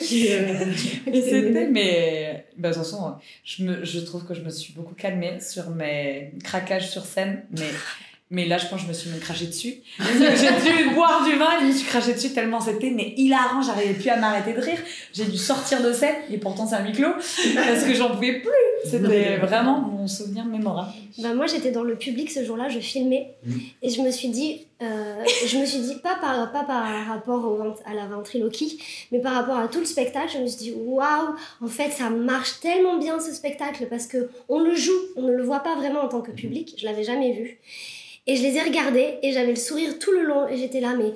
[0.00, 0.26] qui.
[0.26, 0.28] Et
[1.04, 4.72] c'était, était- mais bah, de toute façon, je, me, je trouve que je me suis
[4.72, 7.66] beaucoup calmée sur mes craquages sur scène, mais,
[8.30, 9.74] mais là, je pense que je me suis même craché dessus.
[9.98, 13.62] J'ai dû boire du vin et je me suis craché dessus tellement c'était mais hilarant,
[13.62, 14.78] j'arrivais plus à m'arrêter de rire.
[15.12, 17.12] J'ai dû sortir de scène, et pourtant c'est un huis clos,
[17.54, 18.50] parce que j'en pouvais plus.
[18.90, 20.92] C'était vraiment mon souvenir mémorable.
[21.18, 23.34] Bah, moi, j'étais dans le public ce jour-là, je filmais.
[23.46, 23.60] Mhm.
[23.82, 27.44] Et je me suis dit, euh, je me suis dit pas par, pas par rapport
[27.44, 28.82] au à la ventriloquie,
[29.12, 32.10] mais par rapport à tout le spectacle, je me suis dit, waouh, en fait, ça
[32.10, 35.76] marche tellement bien ce spectacle parce que on le joue, on ne le voit pas
[35.76, 37.58] vraiment en tant que public, je l'avais jamais vu.
[38.26, 40.94] Et je les ai regardés et j'avais le sourire tout le long et j'étais là,
[40.96, 41.12] mais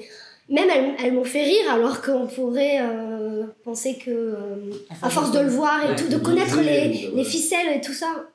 [0.48, 5.30] même elles, elles m'ont fait rire alors qu'on pourrait euh, penser que, euh, à force
[5.30, 8.26] de le voir et Ouais, tout, de connaître les, ficelles et tout ça,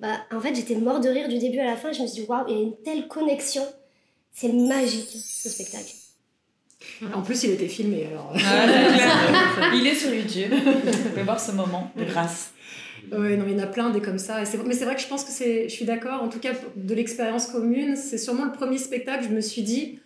[0.00, 1.92] bah, en fait, j'étais mort de rire du début à la fin.
[1.92, 3.62] Je me suis dit, waouh, il y a une telle connexion.
[4.32, 5.92] C'est magique, ce spectacle.
[7.14, 8.32] En plus, il était filmé alors.
[9.74, 12.52] Il est sur YouTube, vous pouvez voir ce moment de grâce.
[13.12, 14.38] Ouais, non, il y en a plein des comme ça.
[14.66, 15.68] Mais c'est vrai que je pense que c'est.
[15.68, 16.22] Je suis d'accord.
[16.22, 19.24] En tout cas, de l'expérience commune, c'est sûrement le premier spectacle.
[19.28, 19.98] Je me suis dit,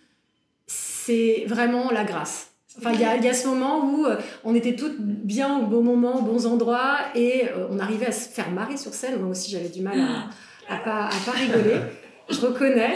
[0.67, 2.51] c'est vraiment la grâce.
[2.77, 6.19] Enfin, il y a, ce moment où euh, on était toutes bien au bon moment,
[6.19, 9.19] aux bons endroits, et euh, on arrivait à se faire marrer sur scène.
[9.19, 11.79] Moi aussi, j'avais du mal à, à pas, à pas rigoler.
[12.29, 12.95] Je reconnais.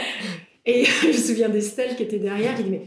[0.66, 2.82] Et je me souviens d'Estelle qui était derrière, dit Mais,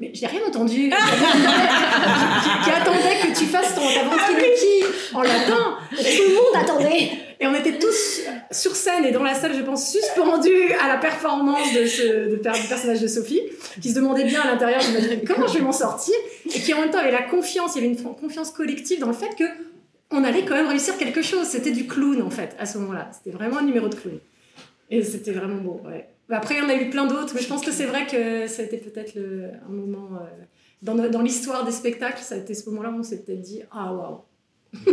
[0.00, 0.90] mais j'ai rien entendu.
[0.90, 4.84] qui, qui- qui attendait que tu fasses ton, ta ventriloquie
[5.14, 5.76] en latin.
[5.90, 5.96] Tout
[6.28, 7.10] le monde attendait.
[7.42, 10.98] Et on était tous sur scène et dans la salle, je pense, suspendus à la
[10.98, 13.40] performance de ce de du personnage de Sophie,
[13.80, 16.14] qui se demandait bien à l'intérieur, je me disais, comment je vais m'en sortir
[16.46, 19.06] Et qui en même temps avait la confiance, il y avait une confiance collective dans
[19.06, 19.44] le fait que
[20.10, 21.46] on allait quand même réussir quelque chose.
[21.46, 23.10] C'était du clown en fait, à ce moment-là.
[23.12, 24.18] C'était vraiment un numéro de clown.
[24.90, 26.08] Et c'était vraiment beau, ouais.
[26.30, 28.06] Bah, Après, il y en a eu plein d'autres, mais je pense que c'est vrai
[28.06, 30.08] que ça a été peut-être le- un moment.
[30.14, 30.44] euh,
[30.82, 33.60] dans, dans l'histoire des spectacles, ça a été ce moment-là où on s'est peut-être dit
[33.70, 34.20] Ah waouh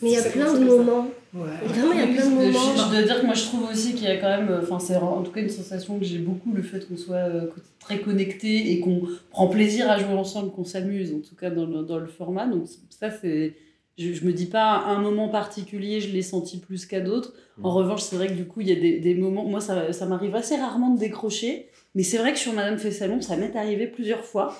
[0.00, 1.08] Mais il y a plein de moments.
[1.34, 1.42] Ouais.
[1.66, 2.74] Vraiment, il y a plein de moments.
[2.76, 4.94] je dois dire que moi je trouve aussi qu'il y a quand même, enfin c'est
[4.96, 7.48] en tout cas une sensation que j'ai beaucoup, le fait qu'on soit euh,
[7.80, 11.66] très connecté et qu'on prend plaisir à jouer ensemble, qu'on s'amuse, en tout cas dans
[11.66, 12.46] le, dans le format.
[12.46, 13.54] Donc ça c'est,
[13.98, 17.34] je, je me dis pas à un moment particulier je l'ai senti plus qu'à d'autres.
[17.62, 19.92] En revanche c'est vrai que du coup il y a des, des moments, moi ça,
[19.92, 23.36] ça m'arrive assez rarement de décrocher, mais c'est vrai que sur Madame fait salon ça
[23.36, 24.56] m'est arrivé plusieurs fois.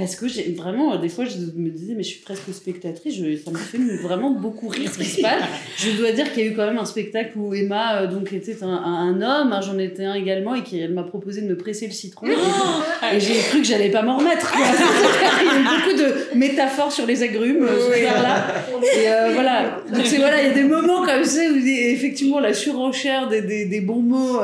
[0.00, 3.14] Parce que j'ai vraiment, euh, des fois, je me disais, mais je suis presque spectatrice,
[3.14, 5.42] je- ça me fait vraiment beaucoup rire ce qui se passe.
[5.78, 8.32] Je dois dire qu'il y a eu quand même un spectacle où Emma euh, donc
[8.32, 11.86] était un, homme, hein, j'en étais un également, et qu'elle m'a proposé de me presser
[11.86, 12.26] le citron.
[12.26, 14.52] et j'ai cru que j'allais pas m'en remettre.
[15.40, 18.54] Il y a eu beaucoup de métaphores sur les agrumes euh, ce soir-là.
[18.82, 19.80] Et euh, voilà.
[19.92, 23.42] Donc c'est voilà, il y a des moments comme ça où effectivement la surenchère des,
[23.42, 24.40] des, des bons mots.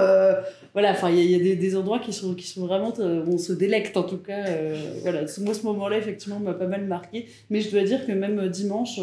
[0.76, 2.66] Voilà, enfin, il y a, il y a des, des endroits qui sont, qui sont
[2.66, 2.92] vraiment.
[2.98, 4.44] euh, où on se délecte en tout cas.
[4.46, 7.24] euh, voilà, moi, ce moment-là, effectivement, m'a pas mal marqué.
[7.48, 9.00] Mais je dois dire que même euh, dimanche,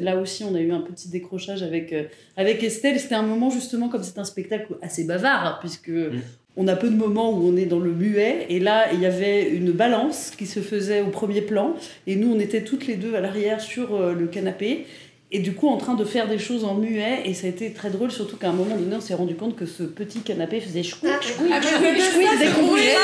[0.00, 1.94] là aussi, on a eu un petit décrochage avec,
[2.36, 2.98] avec Estelle.
[2.98, 5.92] C'était un moment, justement, comme c'est un spectacle assez bavard, hein, puisque.
[6.54, 9.06] On a peu de moments où on est dans le muet, et là, il y
[9.06, 12.96] avait une balance qui se faisait au premier plan, et nous, on était toutes les
[12.96, 14.84] deux à l'arrière sur le canapé,
[15.34, 17.70] et du coup, en train de faire des choses en muet, et ça a été
[17.72, 20.60] très drôle, surtout qu'à un moment donné, on s'est rendu compte que ce petit canapé
[20.60, 22.94] faisait chouic, chouic, chouic, dès qu'on bougeait.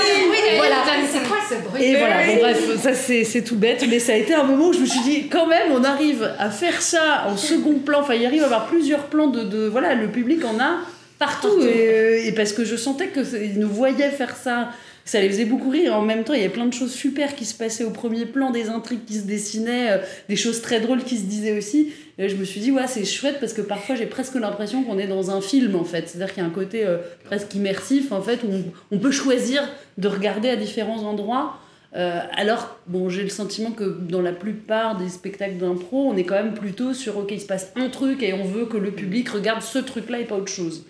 [0.58, 0.76] Voilà.
[1.10, 4.16] C'est quoi ce bruit Et voilà, bon bref, ça c'est tout bête, mais ça a
[4.16, 7.24] été un moment où je me suis dit, quand même, on arrive à faire ça
[7.28, 10.44] en second plan, enfin, il arrive à avoir plusieurs plans de, de voilà, le public
[10.44, 10.80] en a
[11.18, 14.68] partout, Et, euh, et parce que je sentais que ils nous voyaient faire ça,
[15.08, 17.34] ça les faisait beaucoup rire, en même temps, il y a plein de choses super
[17.34, 20.80] qui se passaient au premier plan, des intrigues qui se dessinaient, euh, des choses très
[20.80, 23.62] drôles qui se disaient aussi, et je me suis dit, ouais, c'est chouette parce que
[23.62, 26.08] parfois j'ai presque l'impression qu'on est dans un film en fait.
[26.08, 29.12] C'est-à-dire qu'il y a un côté euh, presque immersif en fait, où on, on peut
[29.12, 29.66] choisir
[29.96, 31.58] de regarder à différents endroits.
[31.96, 36.24] Euh, alors, bon, j'ai le sentiment que dans la plupart des spectacles d'impro, on est
[36.24, 38.90] quand même plutôt sur ok, il se passe un truc et on veut que le
[38.90, 40.84] public regarde ce truc-là et pas autre chose.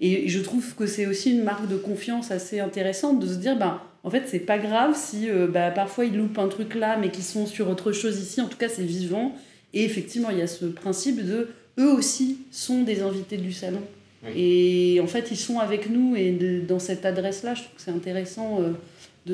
[0.00, 3.56] Et je trouve que c'est aussi une marque de confiance assez intéressante de se dire,
[3.58, 6.96] ben, en fait, c'est pas grave si euh, bah, parfois ils loupent un truc là,
[7.00, 8.40] mais qu'ils sont sur autre chose ici.
[8.40, 9.34] En tout cas, c'est vivant.
[9.74, 13.80] Et effectivement, il y a ce principe de eux aussi sont des invités du salon.
[14.34, 17.82] Et en fait, ils sont avec nous et de- dans cette adresse-là, je trouve que
[17.82, 18.70] c'est intéressant euh,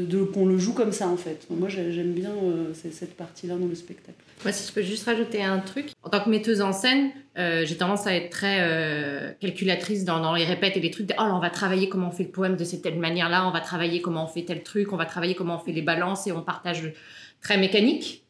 [0.01, 1.47] de, qu'on le joue comme ça en fait.
[1.51, 4.17] Moi, j'ai- j'aime bien euh, cette partie-là dans le spectacle.
[4.45, 5.91] Moi, si je peux juste rajouter un truc.
[6.03, 10.21] En tant que metteuse en scène, euh, j'ai tendance à être très euh, calculatrice dans,
[10.21, 11.07] dans les répètes et les trucs.
[11.07, 13.47] De, oh, là, on va travailler comment on fait le poème de cette telle manière-là,
[13.47, 15.83] on va travailler comment on fait tel truc, on va travailler comment on fait les
[15.83, 16.93] balances et on partage
[17.41, 18.25] très mécanique.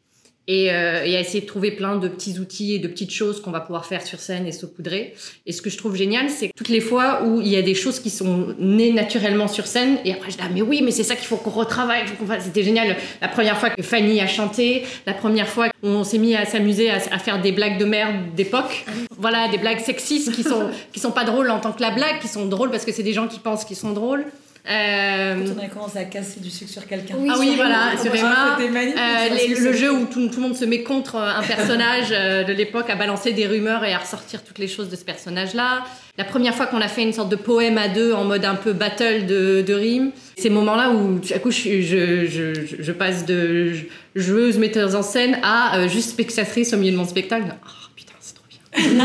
[0.49, 3.41] Et, euh, et à essayer de trouver plein de petits outils et de petites choses
[3.41, 5.15] qu'on va pouvoir faire sur scène et saupoudrer.
[5.47, 7.77] Et ce que je trouve génial, c'est toutes les fois où il y a des
[7.77, 10.91] choses qui sont nées naturellement sur scène, et après je dis, ah, mais oui, mais
[10.91, 12.07] c'est ça qu'il faut qu'on retravaille.
[12.07, 12.45] faut qu'on fasse.
[12.45, 12.97] C'était génial.
[13.21, 16.91] La première fois que Fanny a chanté, la première fois qu'on s'est mis à s'amuser
[16.91, 18.85] à, à faire des blagues de merde d'époque.
[19.19, 22.21] Voilà, des blagues sexistes qui sont, qui sont pas drôles en tant que la blague,
[22.21, 24.25] qui sont drôles parce que c'est des gens qui pensent qu'ils sont drôles.
[24.71, 27.17] Euh, Quand on a commencé à casser du sucre sur quelqu'un.
[27.19, 28.57] Oui, ah oui, voilà, sur Emma.
[28.61, 32.07] Euh, les- le c'est- jeu où tout, tout le monde se met contre un personnage
[32.13, 35.05] euh, de l'époque, à balancer des rumeurs et à ressortir toutes les choses de ce
[35.05, 35.83] personnage-là.
[36.17, 38.55] La première fois qu'on a fait une sorte de poème à deux en mode un
[38.55, 40.13] peu battle de, de rimes.
[40.39, 43.73] Ces moments-là où, à coup, je, je, je, je passe de
[44.15, 47.47] joueuse, metteuse en scène à euh, juste spectatrice au milieu de mon spectacle.
[47.67, 49.05] Oh putain, c'est trop bien.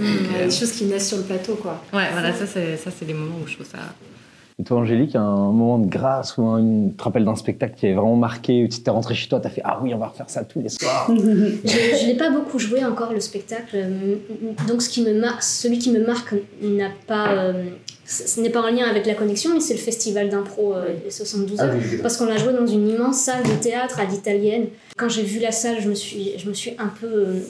[0.00, 1.82] Il y a des choses qui naissent sur le plateau, quoi.
[1.92, 3.78] Ouais, voilà, ça, c'est ça, c'est des moments où je trouve ça.
[4.60, 5.20] Et toi, Angélique, un
[5.52, 8.64] moment de grâce ou un, une, tu te rappelles d'un spectacle qui est vraiment marqué,
[8.64, 10.60] où tu t'es rentré chez toi, t'as fait Ah oui, on va refaire ça tous
[10.60, 11.08] les soirs.
[11.64, 11.68] Je,
[12.00, 14.16] je n'ai pas beaucoup joué encore le spectacle, euh,
[14.66, 17.64] donc ce qui me mar- celui qui me marque n'a pas, euh,
[18.04, 21.10] ce n'est pas en lien avec la connexion, mais c'est le festival d'impro euh, des
[21.12, 24.66] 72 heures, parce qu'on l'a joué dans une immense salle de théâtre à l'italienne.
[24.96, 27.40] Quand j'ai vu la salle, je me suis, je me suis un peu, euh,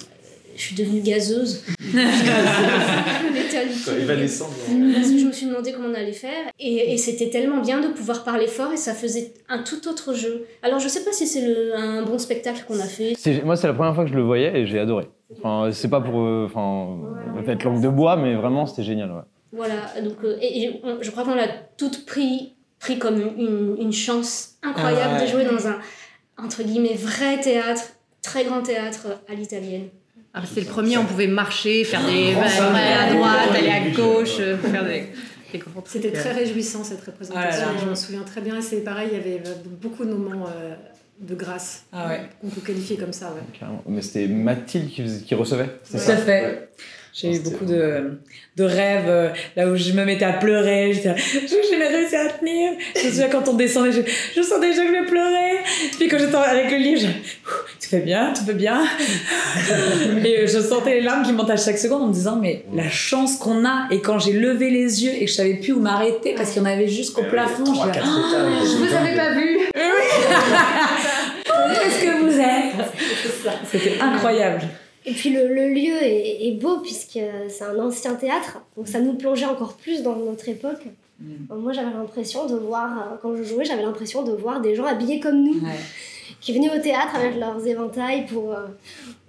[0.58, 1.62] je suis devenue gazeuse.
[3.78, 6.46] Parce que je me suis demandé comment on allait faire.
[6.58, 10.14] Et, et c'était tellement bien de pouvoir parler fort et ça faisait un tout autre
[10.14, 10.46] jeu.
[10.62, 13.14] Alors je sais pas si c'est le- un bon spectacle qu'on a fait.
[13.16, 15.08] C'est- Moi, c'est la première fois que je le voyais et j'ai adoré.
[15.38, 16.98] Enfin, c'est pas pour euh, enfin,
[17.46, 19.10] être langue de bois, mais vraiment, c'était génial.
[19.12, 19.22] Ouais.
[19.52, 23.76] Voilà, donc euh, et, et on- je crois qu'on l'a toutes pris, pris comme une,
[23.78, 25.26] une chance incroyable Ah ouais.
[25.26, 25.78] de jouer dans un,
[26.42, 27.82] entre guillemets, vrai théâtre,
[28.22, 29.88] très grand théâtre à l'italienne.
[30.38, 34.36] Ah, c'est le premier, on pouvait marcher, faire des aller à droite, aller à gauche,
[34.38, 35.06] euh, faire des,
[35.84, 36.20] C'était euh.
[36.20, 37.62] très réjouissant cette représentation.
[37.64, 37.78] Ah là là.
[37.80, 38.60] Je me souviens très bien.
[38.60, 39.42] C'est pareil, il y avait
[39.82, 40.74] beaucoup de moments euh,
[41.20, 42.20] de grâce Ah ouais.
[42.40, 43.34] qu'on peut qualifier comme ça.
[43.34, 43.66] Ouais.
[43.88, 44.90] Mais c'était Mathilde
[45.24, 45.70] qui, recevait.
[45.82, 46.70] C'est Tout à ça fait.
[47.12, 48.20] J'ai eu beaucoup de,
[48.56, 50.92] de rêves euh, là où je me mettais à pleurer.
[50.92, 52.72] J'étais n'ai réussi à tenir.
[52.94, 54.02] Je me souviens quand on descendait, je,
[54.36, 55.58] je sens déjà que je vais pleurer.
[55.98, 57.08] Puis quand j'étais avec le livre, je,
[57.80, 58.82] tu fais bien, tu fais bien.
[60.24, 62.88] et je sentais les larmes qui montent à chaque seconde en me disant, mais la
[62.88, 63.88] chance qu'on a.
[63.90, 66.62] Et quand j'ai levé les yeux et que je savais plus où m'arrêter parce qu'il
[66.62, 69.58] y en avait jusqu'au plafond, je disais, ah, je vous avais pas vu.
[71.48, 74.62] Où est-ce que vous êtes C'était incroyable.
[75.06, 79.00] Et puis le, le lieu est, est, beau puisque c'est un ancien théâtre, donc ça
[79.00, 80.84] nous plongeait encore plus dans notre époque.
[81.20, 81.54] Mm.
[81.54, 85.20] Moi j'avais l'impression de voir, quand je jouais, j'avais l'impression de voir des gens habillés
[85.20, 85.78] comme nous, ouais.
[86.40, 88.54] Qui venaient au théâtre avec leurs éventails pour,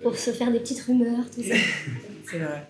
[0.01, 1.55] pour se faire des petites rumeurs, tout ça.
[2.25, 2.67] c'est vrai.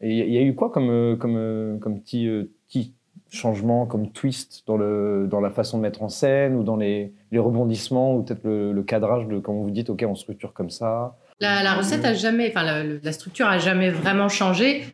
[0.00, 2.28] Et il y a eu quoi comme, comme, comme petit,
[2.68, 2.92] petit
[3.30, 7.12] changement, comme twist dans, le, dans la façon de mettre en scène ou dans les,
[7.32, 10.70] les rebondissements ou peut-être le, le, cadrage de quand vous dites ok on structure comme
[10.70, 14.84] ça la, la recette a jamais, enfin la, la, structure a jamais vraiment changé.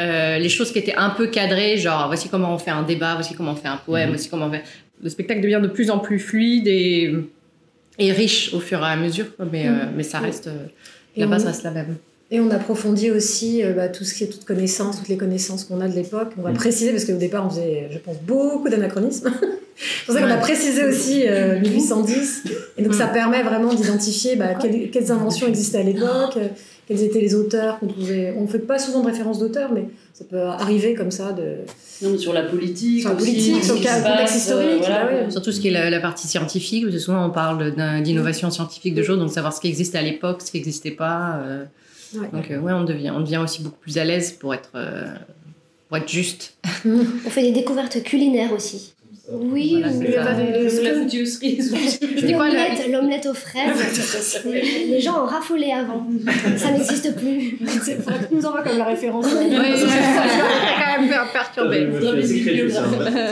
[0.00, 3.14] Euh, les choses qui étaient un peu cadrées, genre voici comment on fait un débat,
[3.14, 4.14] voici comment on fait un poème, Mhm.
[4.14, 4.64] voici comment on fait.
[5.00, 7.14] Le spectacle devient de plus en plus fluide et,
[8.06, 10.66] et riche au fur et à mesure, mais, euh, mais ça reste, euh,
[11.16, 11.96] la base reste la même.
[12.30, 15.64] Et on approfondit aussi euh, bah, tout ce qui est toute connaissance, toutes les connaissances
[15.64, 16.30] qu'on a de l'époque.
[16.38, 16.54] On va Mm.
[16.54, 19.30] préciser, parce qu'au départ, on faisait, je pense, beaucoup d'anachronismes.
[19.76, 22.44] C'est pour ça qu'on a précisé aussi euh, 1810.
[22.78, 26.38] Et donc, ça permet vraiment d'identifier bah, quelles, quelles inventions existaient à l'époque,
[26.88, 28.34] quels étaient les auteurs qu'on trouvait.
[28.36, 31.32] On ne fait pas souvent de référence d'auteurs, mais ça peut arriver comme ça.
[31.32, 31.56] De...
[32.02, 35.04] Non, sur la politique, Sur la aussi, politique, ce sur le contexte passe, historique, voilà,
[35.04, 35.20] bah ouais.
[35.22, 35.30] quoi.
[35.30, 38.94] Surtout ce qui est la, la partie scientifique, parce que souvent on parle d'innovation scientifique
[38.94, 41.40] de choses, donc savoir ce qui existait à l'époque, ce qui n'existait pas.
[41.46, 41.64] euh,
[42.14, 42.28] Ouais.
[42.30, 45.06] Donc euh, ouais, on devient, on devient aussi beaucoup plus à l'aise pour être, euh,
[45.88, 46.58] pour être juste.
[46.84, 48.92] On fait des découvertes culinaires aussi.
[49.30, 50.38] Oui, Voilà, ou c'est euh, La la-
[52.32, 54.44] l'omelette, l'omelette aux fraises.
[54.44, 56.04] les, gens en raffolaient avant.
[56.56, 57.56] Ça n'existe plus.
[57.82, 59.26] C'est vrai que nous envoie comme la référence.
[59.26, 61.88] Oui, ouais, ça a quand même perturbé.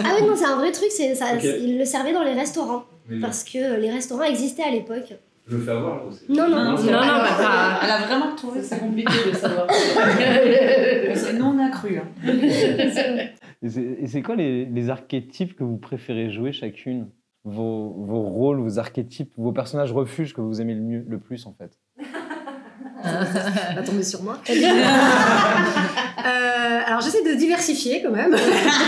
[0.04, 0.90] Ah oui, non, c'est un vrai truc.
[0.90, 1.26] C'est, ça.
[1.42, 2.84] Ils le servaient dans les restaurants.
[3.20, 5.12] Parce que les restaurants existaient à l'époque.
[5.48, 6.20] Je le fais avoir aussi.
[6.28, 6.76] Non, non, Non, non.
[6.76, 9.66] Non, non, bah, Elle a vraiment trouvé ça compliqué de savoir.
[11.36, 11.98] Nous, on a cru.
[11.98, 12.06] hein.
[13.62, 17.08] Et c'est- quoi les, les archétypes que vous préférez jouer chacune?
[17.44, 21.46] Vos, vos rôles, vos archétypes, vos personnages refuges que vous aimez le, mieux, le plus
[21.46, 21.78] en fait?
[23.02, 24.38] Va tomber sur moi.
[26.20, 28.36] Euh, alors j'essaie de diversifier quand même,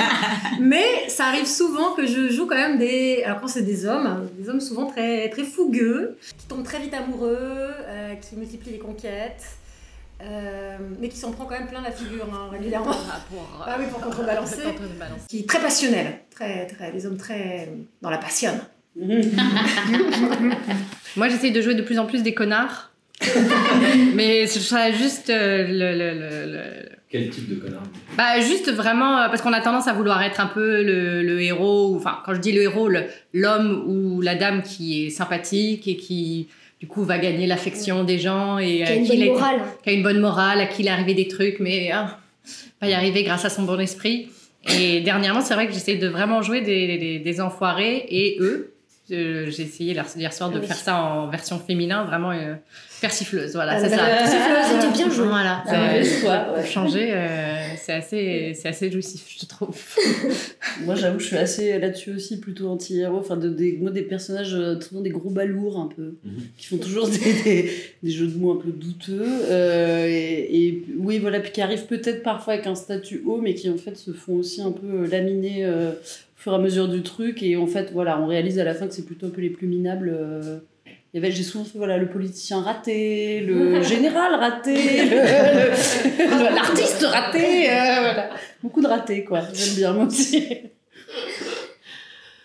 [0.61, 3.22] mais ça arrive souvent que je joue quand même des.
[3.24, 6.78] Alors quand c'est des hommes, hein, des hommes souvent très très fougueux, qui tombent très
[6.78, 9.56] vite amoureux, euh, qui multiplient les conquêtes.
[10.22, 12.94] Euh, mais qui s'en prend quand même plein la figure hein, régulièrement.
[13.66, 14.56] Ah oui, pour contrebalancer.
[15.28, 17.68] Qui est très passionnel, très, très, des hommes très
[18.00, 18.52] dans la passion.
[21.16, 22.90] Moi, j'essaye de jouer de plus en plus des connards.
[24.14, 27.82] Mais ce serait juste euh, le, le- le- le- Quel type de connard
[28.16, 31.40] Bah, juste vraiment, euh, parce qu'on a tendance à vouloir être un peu le, le
[31.40, 32.90] héros, ou- enfin, quand je dis le héros,
[33.32, 36.48] l'homme ou la dame qui est sympathique et qui,
[36.82, 39.22] du coup, va gagner l'affection des gens et Qui a à une qui bonne il
[39.26, 39.60] est- morale.
[39.84, 42.18] qui a une bonne morale, à qui il est arrivé des trucs, mais ah,
[42.80, 44.30] pas y arriver grâce à son bon esprit.
[44.76, 48.74] Et dernièrement, c'est vrai que j'essaye de vraiment jouer des, des, des enfoirés et eux.
[49.12, 50.66] Euh, J'ai essayé hier soir de Ah oui.
[50.66, 52.54] faire ça en version féminin, vraiment euh,
[53.00, 53.52] persifleuse.
[53.54, 54.06] Voilà, Ah, c'est la- ça.
[54.06, 55.26] persifleuse, C'était bien joué.
[55.28, 55.62] Voilà.
[55.68, 59.76] Ah ouais, c'est- ouais, pour changer, euh, c'est assez, c'est assez jouissif, je trouve.
[60.84, 63.16] Moi, j'avoue, je suis assez là-dessus aussi, plutôt anti-héros.
[63.18, 66.32] Enfin, de, des, moi, des personnages, euh, souvent des gros balourds un peu, Mhm.
[66.56, 67.70] qui font toujours des, des,
[68.02, 69.22] des jeux de mots un peu douteux.
[69.50, 73.54] euh, et, et oui, voilà, puis qui arrivent peut-être parfois avec un statut haut, mais
[73.54, 75.94] qui en fait se font aussi un peu euh, laminer euh, au
[76.36, 77.42] fur et à mesure du truc.
[77.42, 79.50] Et en fait, voilà, on réalise à la fin que c'est plutôt un peu les
[79.50, 80.10] plus minables.
[80.14, 80.58] euh,
[81.12, 85.11] il y avait, j'ai souvent fait voilà, le politicien raté, le général raté,
[86.55, 88.31] l'artiste raté, euh, voilà.
[88.62, 89.42] Beaucoup de ratés, quoi.
[89.53, 90.48] J'aime bien, moi aussi.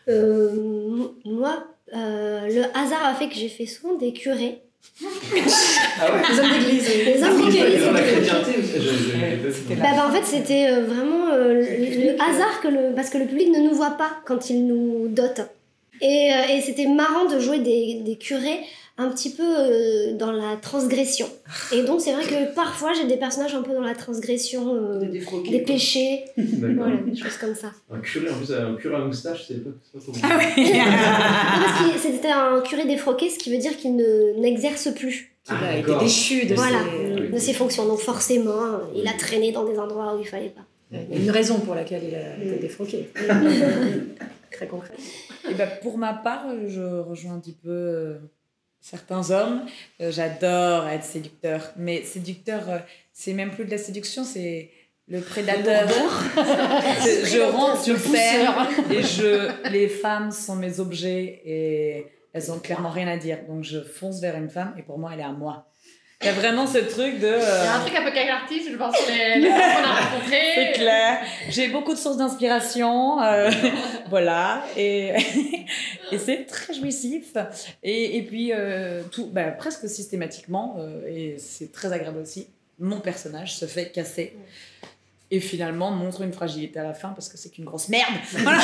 [0.10, 4.62] Euh, moi, euh, le hasard a fait que j'ai fait souvent des curés.
[5.04, 6.90] Ah ouais Les hommes d'église.
[7.06, 7.86] Les hommes d'église.
[7.94, 8.52] La chrétienté
[9.76, 13.18] Bah, bah, en fait, c'était euh, vraiment euh, le, le hasard que le, parce que
[13.18, 15.42] le public ne nous voit pas quand il nous dote.
[16.02, 18.60] Et, euh, et c'était marrant de jouer des, des curés
[19.00, 21.28] un petit peu euh, dans la transgression.
[21.72, 25.00] Et donc, c'est vrai que parfois, j'ai des personnages un peu dans la transgression, euh,
[25.00, 25.74] Des défroqués, des quoi.
[25.76, 27.72] péchés, voilà, des choses comme ça.
[27.92, 30.00] Un curé, en plus, un curé à moustache, c'est pas, pas.
[30.24, 30.64] Ah oui
[32.02, 35.82] c'était un curé défroqué, ce qui veut dire qu'il ne- n'exerce plus Ah, a été
[35.88, 36.02] d'accord.
[36.04, 37.86] déchu de voilà, ses- de ses fonctions.
[37.86, 40.62] Donc, forcément, il a traîné dans des endroits où il fallait pas.
[40.92, 43.10] Il y a une raison pour laquelle il a été défroqué.
[44.52, 44.94] Très concret.
[45.50, 48.18] Et ben, pour ma part, je rejoins un petit peu euh,
[48.80, 49.66] certains hommes.
[50.02, 51.72] Euh, J'adore être séducteur.
[51.76, 52.78] Mais séducteur, euh,
[53.12, 54.72] c'est même plus de la séduction, c'est
[55.08, 55.90] le prédateur.
[56.36, 62.90] Je rentre, je ferme et je, les femmes sont mes objets et elles ont clairement
[62.90, 63.40] rien à dire.
[63.48, 65.66] Donc je fonce vers une femme et pour moi, elle est à moi.
[66.22, 67.28] Il y a vraiment ce truc de.
[67.28, 69.94] Il y a un euh, truc un peu artiste, je pense, les, les qu'on a
[69.94, 70.52] rencontrées.
[70.56, 71.20] C'est clair.
[71.50, 73.22] J'ai beaucoup de sources d'inspiration.
[73.22, 73.52] euh,
[74.10, 74.64] voilà.
[74.76, 75.14] Et,
[76.12, 77.34] et c'est très jouissif.
[77.84, 82.48] Et, et puis, euh, tout, bah, presque systématiquement, euh, et c'est très agréable aussi,
[82.80, 84.36] mon personnage se fait casser.
[85.30, 88.14] Et finalement, montre une fragilité à la fin parce que c'est qu'une grosse merde.
[88.32, 88.58] Voilà.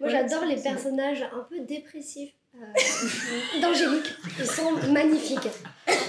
[0.00, 4.14] Moi, j'adore les personnages un peu dépressifs euh, d'Angélique.
[4.38, 5.48] Ils sont magnifiques.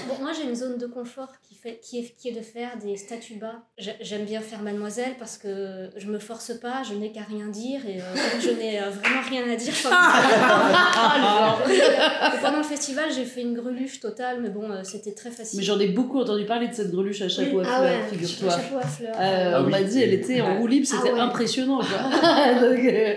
[0.08, 2.78] Bon, moi, j'ai une zone de confort qui, fait, qui, est, qui est de faire
[2.82, 3.56] des statuts bas.
[3.76, 7.48] J'ai- J'aime bien faire mademoiselle parce que je me force pas, je n'ai qu'à rien
[7.48, 9.74] dire et euh, comme je n'ai euh, vraiment rien à dire.
[12.42, 15.58] pendant le festival, j'ai fait une greluche totale, mais bon, euh, c'était très facile.
[15.58, 17.66] Mais j'en ai beaucoup entendu parler de cette greluche à chapeau Oui.
[17.66, 18.50] à Ah fleurs, ouais, figure-toi.
[18.50, 19.16] chapeau à fleurs.
[19.18, 21.20] Euh, Ah on m'a dit, elle était en roue libre, c'était Ah ouais.
[21.20, 21.78] impressionnant.
[21.78, 21.86] Quoi.
[22.60, 23.14] Donc, euh,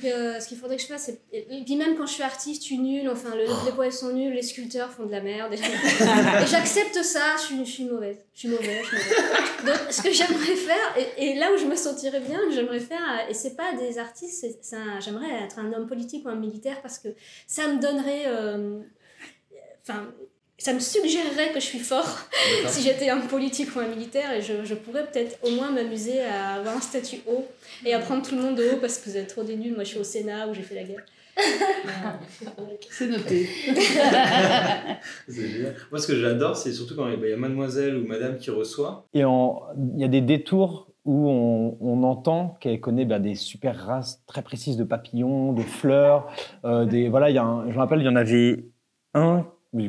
[0.00, 1.20] Donc, euh, ce qu'il faudrait que je fasse, c'est.
[1.32, 3.08] Et puis, même quand je suis artiste, je suis nulle.
[3.08, 5.52] Enfin, le- les poètes sont nuls, les sculpteurs font de la merde.
[5.54, 5.56] Et,
[6.46, 8.18] j'accepte ça, je suis, mauvaise.
[8.34, 8.84] Je suis mauvaise.
[9.66, 13.34] Donc, ce que j'aimerais faire, et, là où je me sentirais bien, j'aimerais faire, et
[13.34, 14.46] c'est pas des artistes,
[15.00, 17.08] j'aimerais être un homme politique ou un militaire parce que
[17.46, 18.24] ça me donnerait.
[18.26, 18.80] euh,
[19.82, 20.12] Enfin.
[20.58, 22.18] Ça me suggérerait que je suis fort
[22.66, 26.20] si j'étais un politique ou un militaire et je, je pourrais peut-être au moins m'amuser
[26.22, 27.46] à avoir un statut haut
[27.86, 29.74] et à prendre tout le monde de haut parce que vous êtes trop des nuls.
[29.74, 31.04] Moi, je suis au Sénat où j'ai fait la guerre.
[32.90, 33.48] c'est noté.
[35.90, 39.06] Moi, ce que j'adore, c'est surtout quand il y a mademoiselle ou madame qui reçoit.
[39.14, 39.62] Et en-
[39.94, 44.22] il y a des détours où on, on entend qu'elle connaît bah, des super races
[44.26, 46.30] très précises de papillons, de fleurs.
[46.64, 48.64] euh, des, voilà, il y a un- je me rappelle, il y en avait
[49.14, 49.46] un,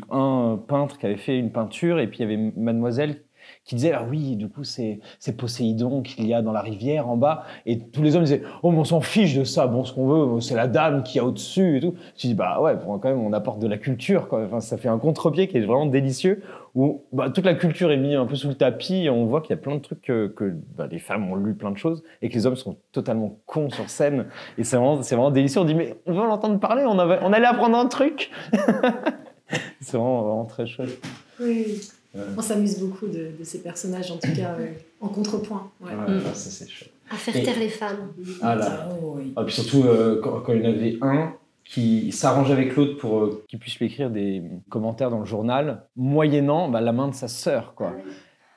[0.10, 3.24] un peintre qui avait fait une peinture, et puis il y avait mademoiselle
[3.66, 7.08] qui disait ah oui du coup c'est c'est Poséidon qu'il y a dans la rivière
[7.10, 7.44] en bas.
[7.66, 10.08] Et tous les hommes disaient oh mais on s'en fiche de ça bon ce qu'on
[10.08, 11.96] veut c'est la dame qui a au dessus et tout.
[12.16, 14.44] Tu dis bah ouais quand même on apporte de la culture quoi.
[14.46, 16.42] Enfin, ça fait un contre-pied qui est vraiment délicieux
[16.76, 19.42] où bah, toute la culture est mise un peu sous le tapis et on voit
[19.42, 21.78] qu'il y a plein de trucs que, que bah, les femmes ont lu plein de
[21.78, 24.28] choses et que les hommes sont totalement cons sur scène.
[24.58, 25.62] Et c'est vraiment c'est vraiment délicieux.
[25.62, 28.32] On dit mais on veut l'entendre parler on avait on allait apprendre un truc
[29.82, 31.02] c'est vraiment, vraiment très chouette
[31.40, 31.82] Oui.
[32.16, 32.22] Ouais.
[32.38, 35.70] On s'amuse beaucoup de, de ces personnages, en tout cas euh, en contrepoint.
[35.80, 35.92] Ouais.
[35.94, 38.12] Ouais, ouais, ça c'est chouette À faire Et- taire les femmes.
[38.42, 39.32] ah là Oh, oui.
[39.36, 41.34] Ah, puis surtout, euh, quand, quand il y en avait un
[41.66, 45.84] qui s'arrange avec l'autre pour euh, qu'il puisse lui écrire des commentaires dans le journal,
[45.96, 47.94] moyennant bah, la main de sa sœur, quoi.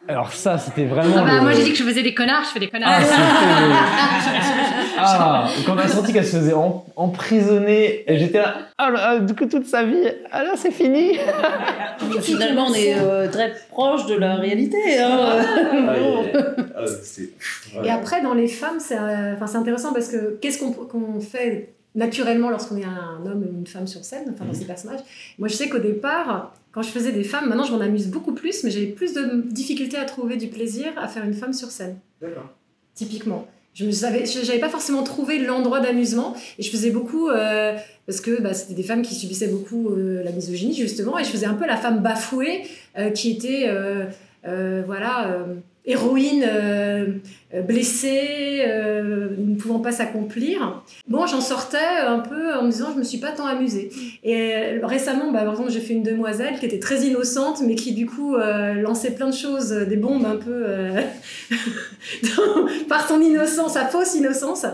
[0.08, 1.14] Alors ça, c'était vraiment...
[1.18, 2.78] Ah bah, le- moi j'ai dit que je faisais des connards, je fais des Ah,
[2.78, 3.00] connards.
[4.98, 9.18] ah, quand on a senti qu'elle se faisait em- emprisonner, j'étais là, ah, là, ah,
[9.20, 11.18] du coup, toute sa vie, ah là, c'est fini
[12.20, 14.76] Finalement, on est euh, très proche de la réalité.
[14.98, 15.38] Hein.
[15.88, 16.32] Ah, et-
[16.76, 20.72] ah, Et après, dans les femmes, c'est euh, enfin, c'est intéressant parce que qu'est-ce qu'on
[20.72, 24.64] qu'on fait naturellement lorsqu'on est un homme ou une femme sur scène, enfin dans ces
[24.64, 25.00] personnages
[25.38, 28.32] Moi, je sais qu'au départ, quand je faisais des femmes, maintenant je m'en amuse beaucoup
[28.32, 31.70] plus, mais j'avais plus de difficultés à trouver du plaisir à faire une femme sur
[31.70, 32.48] scène, D'accord.
[32.94, 33.46] typiquement.
[33.74, 33.86] Je
[34.46, 37.74] n'avais pas forcément trouvé l'endroit d'amusement et je faisais beaucoup euh,
[38.06, 41.30] parce que bah, c'était des femmes qui subissaient beaucoup euh, la misogynie justement et je
[41.30, 42.64] faisais un peu la femme bafouée
[42.98, 43.70] euh, qui était
[44.44, 45.46] voilà
[45.84, 47.06] héroïne euh,
[47.66, 50.82] blessée euh, ne pouvant pas s'accomplir.
[51.08, 53.90] Bon j'en sortais un peu en me disant je me suis pas tant amusée.
[54.22, 57.74] Et euh, récemment bah, par exemple j'ai fait une demoiselle qui était très innocente mais
[57.74, 60.64] qui du coup lançait plein de choses des bombes un peu
[62.88, 64.66] par son innocence sa fausse innocence.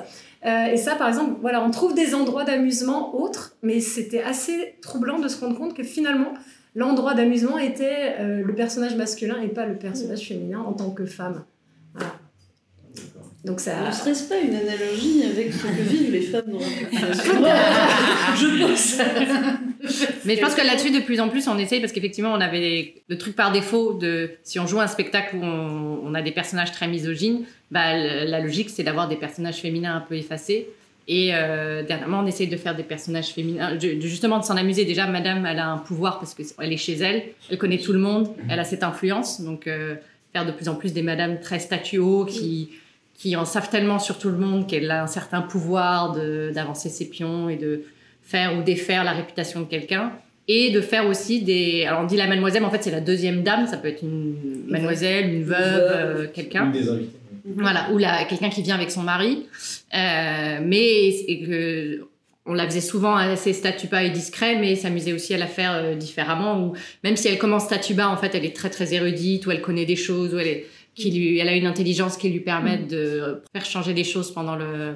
[0.45, 5.19] Et ça, par exemple, voilà, on trouve des endroits d'amusement autres, mais c'était assez troublant
[5.19, 6.33] de se rendre compte que finalement,
[6.79, 11.05] l'endroit d'amusement était euh, le personnage masculin et pas le personnage féminin en tant que
[11.05, 11.45] femme.
[11.93, 12.15] Voilà.
[13.45, 13.87] Donc ça.
[13.87, 16.61] Ne serait-ce pas une analogie avec ce que vivent les femmes dans
[18.37, 18.99] Je pense.
[20.25, 23.03] Mais je pense que là-dessus, de plus en plus, on essaye parce qu'effectivement, on avait
[23.09, 26.33] le truc par défaut de si on joue un spectacle où on, on a des
[26.33, 30.69] personnages très misogynes, bah, la logique c'est d'avoir des personnages féminins un peu effacés.
[31.11, 34.57] Et euh, dernièrement, on essaye de faire des personnages féminins, de- de- justement de s'en
[34.57, 34.85] amuser.
[34.85, 37.99] Déjà, Madame, elle a un pouvoir parce qu'elle est chez elle, elle connaît tout le
[37.99, 39.41] monde, elle a cette influence.
[39.41, 39.95] Donc, euh,
[40.35, 42.69] faire de plus en plus des Madames très statuaux qui,
[43.15, 47.09] qui en savent tellement sur tout le monde qu'elle a un certain pouvoir d'avancer ses
[47.09, 47.85] pions et de
[48.23, 50.13] faire ou défaire la réputation de quelqu'un.
[50.51, 51.85] Et de faire aussi des.
[51.87, 53.67] Alors, on dit la mademoiselle, mais en fait, c'est la deuxième dame.
[53.67, 56.65] Ça peut être une mademoiselle, une veuve, euh, quelqu'un.
[56.67, 57.17] Une des invités.
[57.45, 59.47] Voilà, ou la, quelqu'un qui vient avec son mari.
[59.95, 62.09] Euh, mais et que,
[62.49, 65.73] on la faisait souvent assez statut bas et discret, mais s'amusait aussi à la faire
[65.75, 66.59] euh, différemment.
[66.61, 66.73] Ou
[67.05, 69.61] même si elle commence statut bas, en fait, elle est très très érudite, ou elle
[69.61, 72.79] connaît des choses, ou elle, est, qui lui, elle a une intelligence qui lui permet
[72.79, 74.95] de faire changer les choses pendant le,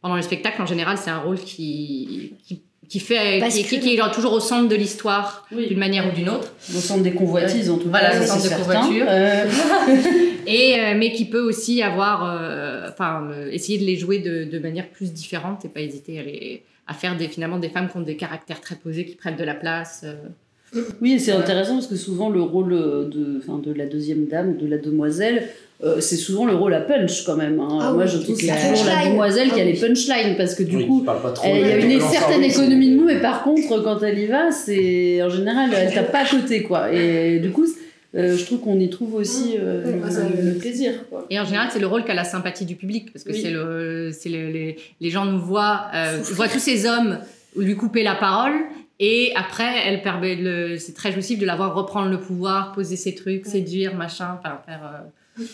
[0.00, 3.94] pendant le spectacle, en général, c'est un rôle qui, qui, qui fait, qui, qui, qui,
[3.94, 6.52] est toujours au centre de l'histoire, d'une manière ou d'une autre.
[6.74, 7.98] Au centre des convoitises, en tout cas.
[8.00, 9.06] Voilà, au centre de convoitures.
[9.08, 9.46] Euh...
[10.50, 14.44] et, euh, mais qui peut aussi avoir, euh, enfin, euh, essayer de les jouer de,
[14.44, 17.88] de, manière plus différente et pas hésiter à, les, à faire des, finalement des femmes
[17.88, 20.04] qui ont des caractères très posés, qui prennent de la place.
[21.00, 24.78] Oui, c'est intéressant parce que souvent le rôle de, de la deuxième dame, de la
[24.78, 25.48] demoiselle,
[25.82, 27.58] euh, c'est souvent le rôle à punch quand même.
[27.58, 27.78] Hein.
[27.80, 29.12] Ah Moi, oui, je trouve que c'est la toujours la punchline.
[29.12, 31.06] demoiselle qui a Ah les punchlines parce que du Oui, coup,
[31.44, 34.50] il y a une certaine économie de mots, mais par contre, quand elle y va,
[34.50, 36.92] c'est en général, elle tape pas à côté, quoi.
[36.92, 37.66] Et du coup,
[38.14, 41.26] euh, je trouve qu'on y trouve aussi euh, Oui, le, plaisir, quoi.
[41.30, 43.40] Et en général, c'est le rôle qui a la sympathie du public, parce que Oui.
[43.40, 47.18] c'est le, c'est le- les, les gens nous voient, euh, voient tous ces hommes
[47.56, 48.52] lui couper la parole,
[48.98, 52.96] et après, elle permet le, c'est très jouissif de la voir reprendre le pouvoir, poser
[52.96, 54.80] ses trucs, séduire, machin, enfin faire,
[55.38, 55.44] euh,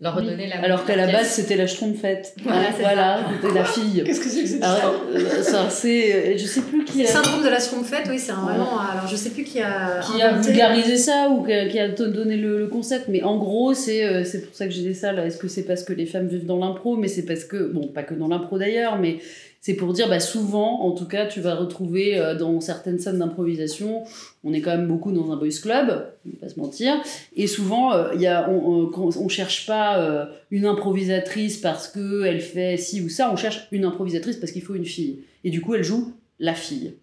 [0.00, 0.60] leur redonner la.
[0.62, 1.16] Alors qu'à la pièce.
[1.18, 2.34] base, c'était la schtroumpfette.
[2.42, 4.02] Voilà, c'est voilà, c'était la fille.
[4.04, 7.42] Qu'est-ce que c'est que cette euh, ça, c'est, je sais plus qui Le a, syndrome
[7.44, 8.78] de la schtroumpfette, oui, c'est un vraiment.
[8.80, 10.00] Alors, je sais plus qui a.
[10.00, 13.22] qui a vulgarisé ça ou qui a, qui a t- donné le, le concept, mais
[13.22, 15.12] en gros, c'est, euh, c'est pour ça que j'ai dit ça.
[15.12, 15.26] Là.
[15.26, 17.88] Est-ce que c'est parce que les femmes vivent dans l'impro, mais c'est parce que, bon,
[17.88, 19.18] pas que dans l'impro d'ailleurs, mais
[19.60, 23.18] c'est pour dire, bah, souvent, en tout cas, tu vas retrouver euh, dans certaines scènes
[23.18, 24.04] d'improvisation,
[24.42, 26.94] on est quand même beaucoup dans un boys club, on va pas se mentir,
[27.36, 28.14] et souvent, euh,
[28.48, 33.30] on, on, on cherche pas euh, une improvisatrice parce que elle fait ci ou ça,
[33.30, 35.20] on cherche une improvisatrice parce qu'il faut une fille.
[35.44, 36.94] Et du coup, elle joue la fille.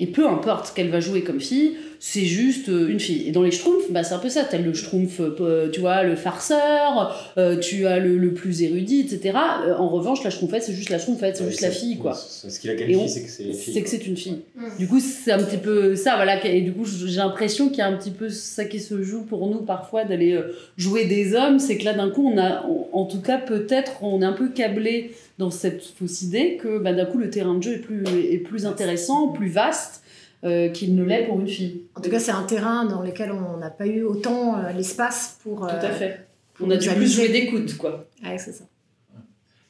[0.00, 3.28] Et peu importe qu'elle va jouer comme fille, c'est juste euh, une fille.
[3.28, 4.42] Et dans les schtroumpfs, bah, c'est un peu ça.
[4.42, 9.00] T'as le schtroumpf, euh, tu vois, le farceur, euh, tu as le, le plus érudit,
[9.00, 9.38] etc.
[9.66, 12.14] Euh, en revanche, la schtroumpfette, c'est juste la schtroumpfette, c'est Ouais, juste la fille, quoi.
[12.14, 13.72] c'est- Ce qu'il a qualifié, c'est que c'est une fille.
[13.74, 14.38] C'est que c'est une fille.
[14.78, 16.44] Du coup, c'est un petit peu ça, voilà.
[16.44, 19.22] Et du coup, j'ai l'impression qu'il y a un petit peu ça qui se joue
[19.22, 21.58] pour nous parfois d'aller euh, jouer des hommes.
[21.60, 24.48] C'est que là, d'un coup, on a, en tout cas, peut-être, on est un peu
[24.48, 28.04] câblé dans cette fausse idée que bah, d'un coup, le terrain de jeu est plus,
[28.06, 30.02] est plus intéressant, plus vaste
[30.44, 31.82] euh, qu'il ne l'est pour une fille.
[31.94, 35.38] En tout cas, c'est un terrain dans lequel on n'a pas eu autant euh, l'espace
[35.42, 35.64] pour.
[35.64, 36.26] euh, Tout à fait.
[36.54, 38.06] pour On a dû plus jouer d'écoute, quoi.
[38.22, 38.64] Ouais, c'est ça.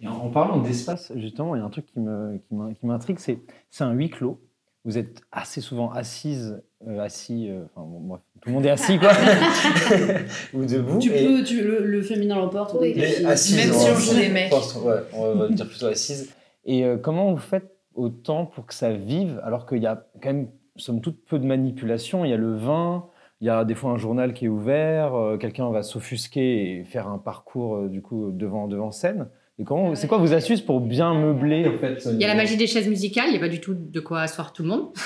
[0.00, 3.18] Et en, en parlant d'espace, justement, il y a un truc qui qui qui m'intrigue,
[3.18, 3.38] c'est
[3.70, 4.38] c'est un huis clos.
[4.84, 8.70] Vous êtes assez souvent assise, euh, assis, euh, enfin bon, bref, tout le monde est
[8.70, 9.12] assis quoi,
[10.54, 10.98] ou debout.
[10.98, 12.76] Tu et- peux, tu, le, le féminin l'emporte.
[12.80, 12.92] Oui.
[12.94, 14.52] des assise, Même si on joue des mecs.
[14.52, 16.34] ouais, on va dire plutôt assise.
[16.66, 20.32] Et euh, comment vous faites autant pour que ça vive alors qu'il y a quand
[20.32, 23.06] même, somme toute, peu de manipulation Il y a le vin,
[23.40, 26.84] il y a des fois un journal qui est ouvert, euh, quelqu'un va s'offusquer et
[26.84, 29.28] faire un parcours euh, du coup devant, devant scène.
[29.60, 32.34] Et comment, c'est quoi vos astuces pour bien meubler en fait Il y a la
[32.34, 34.68] magie des chaises musicales, il n'y a pas du tout de quoi asseoir tout le
[34.68, 34.88] monde.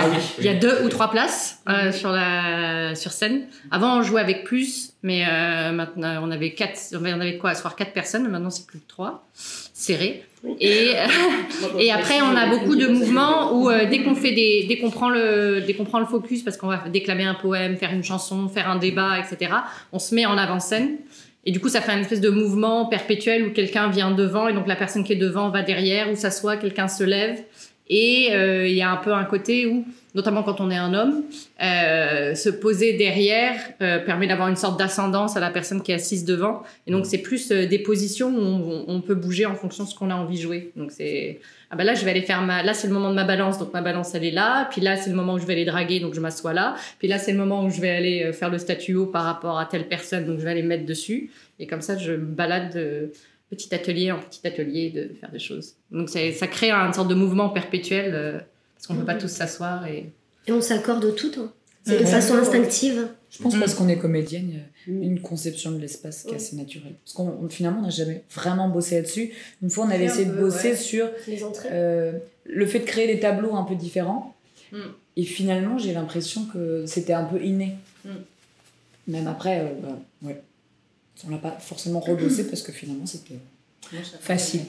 [0.00, 0.06] Ah.
[0.38, 3.46] Il y a deux ou trois places euh, sur la sur scène.
[3.70, 7.50] Avant, on jouait avec plus, mais euh, maintenant on avait quatre, on avait de quoi
[7.50, 8.24] asseoir quatre personnes.
[8.24, 10.24] mais Maintenant, c'est plus que trois, serré.
[10.60, 10.92] Et
[11.78, 14.90] et après, on a beaucoup de mouvements où euh, dès qu'on fait des, dès qu'on
[14.90, 18.04] prend le, dès qu'on prend le focus parce qu'on va déclamer un poème, faire une
[18.04, 19.52] chanson, faire un débat, etc.
[19.92, 20.98] On se met en avant-scène.
[21.48, 24.52] Et du coup, ça fait un espèce de mouvement perpétuel où quelqu'un vient devant et
[24.52, 27.38] donc la personne qui est devant va derrière, ou s'assoit, quelqu'un se lève.
[27.90, 30.92] Et euh, il y a un peu un côté où, notamment quand on est un
[30.92, 31.22] homme,
[31.62, 35.94] euh, se poser derrière euh, permet d'avoir une sorte d'ascendance à la personne qui est
[35.94, 36.62] assise devant.
[36.86, 39.94] Et donc c'est plus des positions où on, on peut bouger en fonction de ce
[39.94, 40.70] qu'on a envie de jouer.
[40.76, 43.14] Donc c'est ah ben là je vais aller faire ma là c'est le moment de
[43.14, 43.58] ma balance.
[43.58, 44.68] Donc ma balance elle est là.
[44.70, 46.00] Puis là c'est le moment où je vais aller draguer.
[46.00, 46.74] Donc je m'assois là.
[46.98, 49.64] Puis là c'est le moment où je vais aller faire le statuo par rapport à
[49.64, 50.26] telle personne.
[50.26, 51.30] Donc je vais aller me mettre dessus.
[51.58, 53.12] Et comme ça je me balade de
[53.50, 57.14] petit atelier en petit atelier de faire des choses donc ça crée une sorte de
[57.14, 58.38] mouvement perpétuel euh,
[58.74, 60.10] parce qu'on peut pas tous s'asseoir et
[60.46, 61.32] Et on s'accorde tout.
[61.38, 61.52] hein.
[61.84, 63.08] C'est de façon instinctive.
[63.30, 63.60] Je pense Mm.
[63.60, 64.48] parce qu'on est comédienne,
[64.88, 65.02] il y a Mm.
[65.02, 66.94] une conception de l'espace qui est assez naturelle.
[67.04, 69.32] Parce qu'on on- finalement, on n'a jamais vraiment bossé là-dessus.
[69.62, 70.76] Une fois, on avait essayé de bosser ouais.
[70.76, 71.68] sur Les entrées.
[71.72, 72.12] euh,
[72.44, 74.34] le fait de créer des tableaux un peu différents.
[74.72, 74.76] Mm.
[75.16, 77.76] Et finalement, j'ai l'impression que c'était un peu inné.
[78.04, 78.10] Mm.
[79.08, 80.40] Même après, euh, bah, ouais.
[81.26, 83.38] On l'a pas forcément rebossé parce que finalement, c'était
[84.20, 84.62] facile.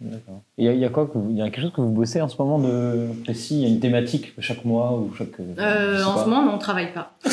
[0.00, 0.42] D'accord.
[0.58, 2.20] Il y, a- il y a quoi Il y a quelque chose que vous bossez
[2.20, 3.56] en ce moment de précis?
[3.56, 5.28] Il y a une thématique chaque mois ou chaque.
[5.40, 6.24] Euh, en pas.
[6.24, 7.14] ce moment, non, on travaille pas.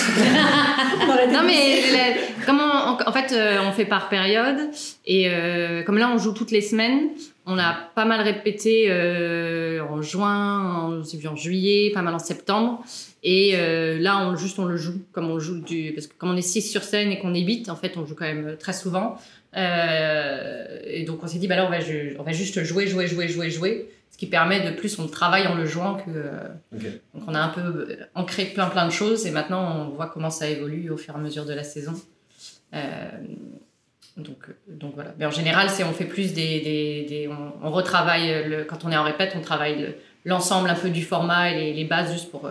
[1.32, 4.58] non, mais la- comment, en, en fait, euh, on fait par période.
[5.06, 7.10] Et euh, comme là, on joue toutes les semaines,
[7.46, 12.84] on a pas mal répété euh, en juin, en, en juillet, pas mal en septembre.
[13.24, 15.92] Et euh, là, on, juste, on le joue comme on joue du.
[15.94, 18.06] Parce que comme on est six sur scène et qu'on est huit, en fait, on
[18.06, 19.18] joue quand même très souvent.
[19.56, 21.78] Euh, et donc, on s'est dit, bah là, on va,
[22.20, 23.90] on va juste jouer, jouer, jouer, jouer, jouer.
[24.12, 26.04] Ce qui permet de plus, on travaille en le jouant que.
[26.10, 26.48] euh,
[27.14, 30.08] donc on a un peu euh, ancré plein plein de choses et maintenant on voit
[30.08, 31.94] comment ça évolue au fur et à mesure de la saison.
[32.74, 33.10] Euh,
[34.16, 35.14] Donc, donc voilà.
[35.20, 37.30] Mais en général, c'est on fait plus des, des, des
[37.62, 41.52] on, retravaille le, quand on est en répète, on travaille l'ensemble un peu du format
[41.52, 42.50] et les, les bases juste pour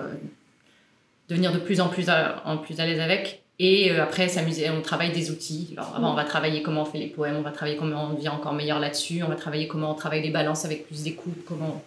[1.30, 3.43] devenir de plus en plus à, en plus à l'aise avec.
[3.58, 5.74] Et après, s'amuser, on travaille des outils.
[5.76, 8.14] Alors, avant, on va travailler comment on fait les poèmes, on va travailler comment on
[8.14, 11.44] devient encore meilleur là-dessus, on va travailler comment on travaille les balances avec plus d'écoute,
[11.46, 11.82] comment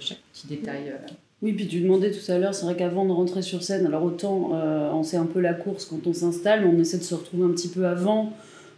[0.00, 0.94] chaque petit détail.
[1.42, 4.04] Oui, puis tu demandais tout à l'heure, c'est vrai qu'avant de rentrer sur scène, alors
[4.04, 7.16] autant euh, on sait un peu la course quand on s'installe, on essaie de se
[7.16, 8.32] retrouver un petit peu avant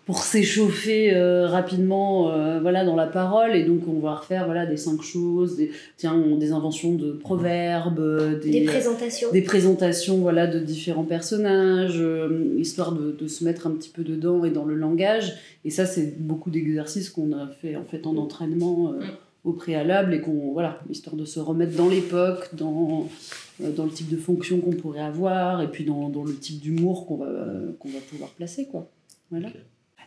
[0.07, 3.57] pour s'échauffer euh, rapidement euh, voilà, dans la parole.
[3.57, 8.41] Et donc on va refaire voilà, des cinq choses, des, tiens, des inventions de proverbes,
[8.41, 12.03] des, des présentations, des présentations voilà, de différents personnages,
[12.59, 15.35] histoire de, de, se mettre un petit peu dedans et dans le langage.
[15.65, 18.93] Et ça, c'est beaucoup d'exercices qu'on a fait en fait en entraînement.
[18.93, 19.01] Mm
[19.45, 23.07] au préalable et qu'on voilà histoire de se remettre dans l'époque dans
[23.63, 26.61] euh, dans le type de fonction qu'on pourrait avoir et puis dans, dans le type
[26.61, 27.27] d'humour qu'on va
[27.79, 28.91] qu'on va pouvoir placer quoi
[29.31, 29.51] voilà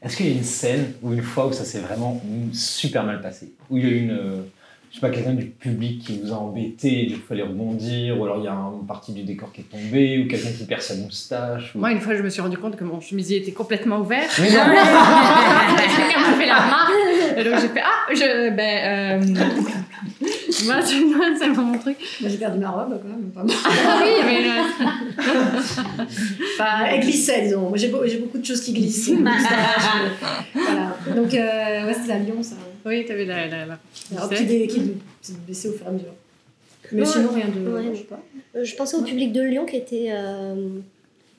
[0.02, 2.22] est-ce qu'il y a une scène ou une fois où ça s'est vraiment
[2.54, 3.52] super mal passé?
[3.70, 4.42] Où il y a une euh,
[4.90, 8.38] je sais pas, quelqu'un du public qui vous a embêté, il fallait rebondir, ou alors
[8.38, 10.96] il y a une partie du décor qui est tombée, ou quelqu'un qui perd sa
[10.96, 11.76] moustache.
[11.76, 14.30] Moi, une fois, je me suis rendu compte que mon chemisier était complètement ouvert.
[14.40, 14.64] Mais non
[15.78, 16.94] Quelqu'un m'a fait la remarque.
[17.38, 18.50] Et donc j'ai fait Ah, je.
[18.56, 19.22] Ben.
[19.22, 20.28] Euh...
[20.66, 20.76] Moi,
[21.40, 21.98] c'est mon truc.
[22.22, 23.32] Moi, j'ai perdu ma robe quand même.
[23.32, 24.46] Pas ah oui, mais.
[26.54, 27.70] enfin, elle glissait, disons.
[27.70, 29.10] Moi, j'ai beaucoup de choses qui glissent.
[30.54, 30.98] voilà.
[31.16, 32.56] Donc, euh, ouais, c'était à Lyon, ça.
[32.86, 33.48] Oui, tu avais la.
[33.48, 33.80] la, la...
[34.16, 34.94] Alors, qui, dé, qui
[35.48, 36.14] baissait au fur et à mesure.
[36.92, 37.70] Mais sinon, rien de.
[37.70, 37.84] Ouais.
[37.92, 38.20] Je, sais pas.
[38.56, 40.80] Euh, je pensais au public de Lyon qui était euh,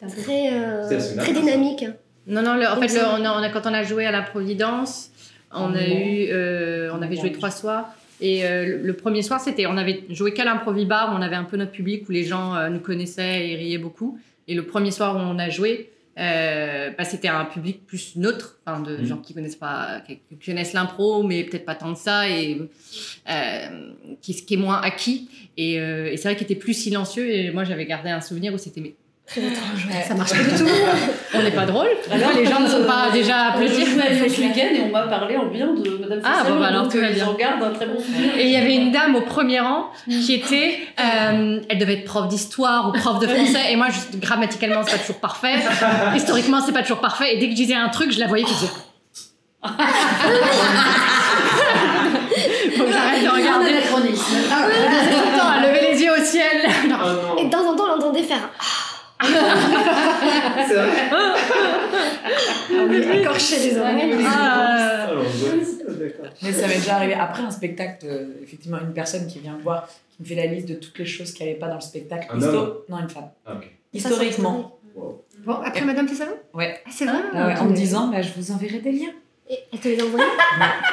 [0.07, 1.87] très, euh, très dynamique.
[2.27, 4.11] Non, non, le, en fait, le, on a, on a, quand on a joué à
[4.11, 5.11] la Providence,
[5.53, 7.89] on, a eu, euh, on avait joué trois soirs.
[8.21, 11.57] Et euh, le premier soir, c'était, on avait joué qu'à l'improvibar, on avait un peu
[11.57, 14.19] notre public où les gens euh, nous connaissaient et riaient beaucoup.
[14.49, 18.59] Et le premier soir où on a joué, euh, bah, c'était un public plus neutre,
[18.67, 19.05] enfin, de mmh.
[19.05, 22.61] gens qui connaissent pas, qui, connaissent l'impro, mais peut-être pas tant de ça, et
[24.21, 25.29] qui, qui est moins acquis.
[25.57, 27.31] Et, et c'est vrai qu'il était plus silencieux.
[27.31, 28.95] Et moi, j'avais gardé un souvenir où c'était
[29.29, 29.87] Très étrange.
[29.91, 30.05] Ouais.
[30.09, 30.71] Ça marche pas du tout.
[31.35, 31.89] on n'est pas drôle.
[32.11, 33.75] Alors, les gens ne sont pas déjà applaudis.
[33.85, 36.69] Je suis ce week-end et on m'a parlé en bien de Madame Ah, bon, bah,
[36.69, 37.27] alors tout va bien.
[37.27, 38.35] regarde un très bon souvenir.
[38.39, 42.05] Et il y avait une dame au premier rang qui était, euh, elle devait être
[42.05, 43.71] prof d'histoire ou prof de français.
[43.71, 45.57] Et moi, juste, grammaticalement, c'est pas toujours parfait.
[46.17, 47.35] Historiquement, c'est pas toujours parfait.
[47.35, 48.73] Et dès que je disais un truc, je la voyais qui disait.
[52.79, 53.73] Donc j'arrête de regarder.
[54.51, 54.67] Ah,
[55.11, 56.67] tout le temps à lever les yeux au ciel.
[56.91, 58.49] Oh, et de temps en temps, on l'entendait faire.
[59.21, 61.11] C'est vrai.
[62.73, 64.15] On est écorché les oreilles.
[64.27, 65.11] Ah,
[66.43, 69.63] mais ça m'est déjà arrivé après un spectacle, euh, effectivement, une personne qui vient me
[69.63, 71.81] voir, qui me fait la liste de toutes les choses qui n'allaient pas dans le
[71.81, 72.29] spectacle.
[72.31, 73.31] Un homme Non, une femme.
[73.47, 73.71] Ah, okay.
[73.93, 74.79] Historiquement.
[75.45, 76.79] Bon, après Madame Tessalon Ouais.
[76.85, 79.13] Ah, c'est vrai ah, ouais, En me disant, bah, je vous enverrai des liens.
[79.51, 80.27] Et elle te les a envoyés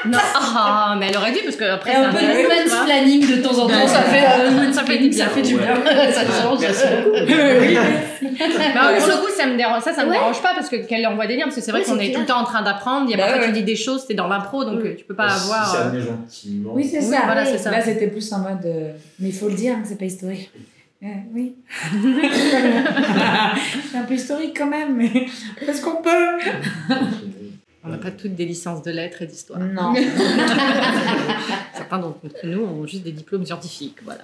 [0.06, 1.94] Non, ah, mais elle aurait dû parce que après.
[1.94, 5.26] un peu de planning de temps en temps, ça fait, euh, ça fait du bien.
[5.26, 5.76] Ça fait du bien.
[6.14, 6.60] ça change.
[6.62, 7.18] Merci beaucoup.
[7.18, 7.78] oui.
[8.74, 10.16] bah, pour le coup, ça me dérange, ça, ça me ouais.
[10.16, 12.12] dérange pas parce que qu'elle envoie des liens parce que c'est vrai ouais, qu'on est,
[12.12, 13.08] est tout le temps en train d'apprendre.
[13.10, 13.48] Il y a bah, parfois ouais.
[13.48, 14.96] tu dis des choses, c'est dans l'impro donc oui.
[14.96, 15.66] tu peux pas bah, avoir.
[15.66, 16.72] Si ça venait gentiment.
[16.74, 17.24] Oui, c'est ça.
[17.26, 17.72] Voilà, c'est ça.
[17.72, 18.66] Là, c'était plus en mode.
[18.66, 20.50] Euh, mais il faut le dire, c'est pas historique.
[21.04, 21.56] Euh, oui.
[23.92, 25.28] c'est un peu historique quand même, mais
[25.66, 26.40] parce qu'on peut.
[27.86, 29.60] On n'a pas toutes des licences de lettres et d'histoire.
[29.60, 29.94] Non.
[31.76, 33.98] Certains d'entre nous ont juste des diplômes scientifiques.
[34.04, 34.24] Voilà.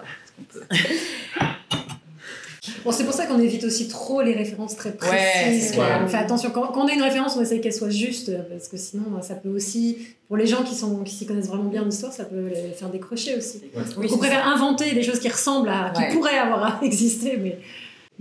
[2.84, 5.78] Bon, c'est pour ça qu'on évite aussi trop les références très précises.
[5.78, 6.52] Ouais, on fait attention.
[6.52, 9.36] Quand, quand, on a une référence, on essaye qu'elle soit juste, parce que sinon, ça
[9.36, 9.98] peut aussi,
[10.28, 12.90] pour les gens qui s'y qui connaissent vraiment bien en histoire, ça peut les faire
[12.90, 13.62] décrocher aussi.
[13.76, 13.84] Ouais.
[13.98, 14.52] Oui, on préfère ça.
[14.52, 17.60] inventer des choses qui ressemblent à, qui pourraient avoir existé, mais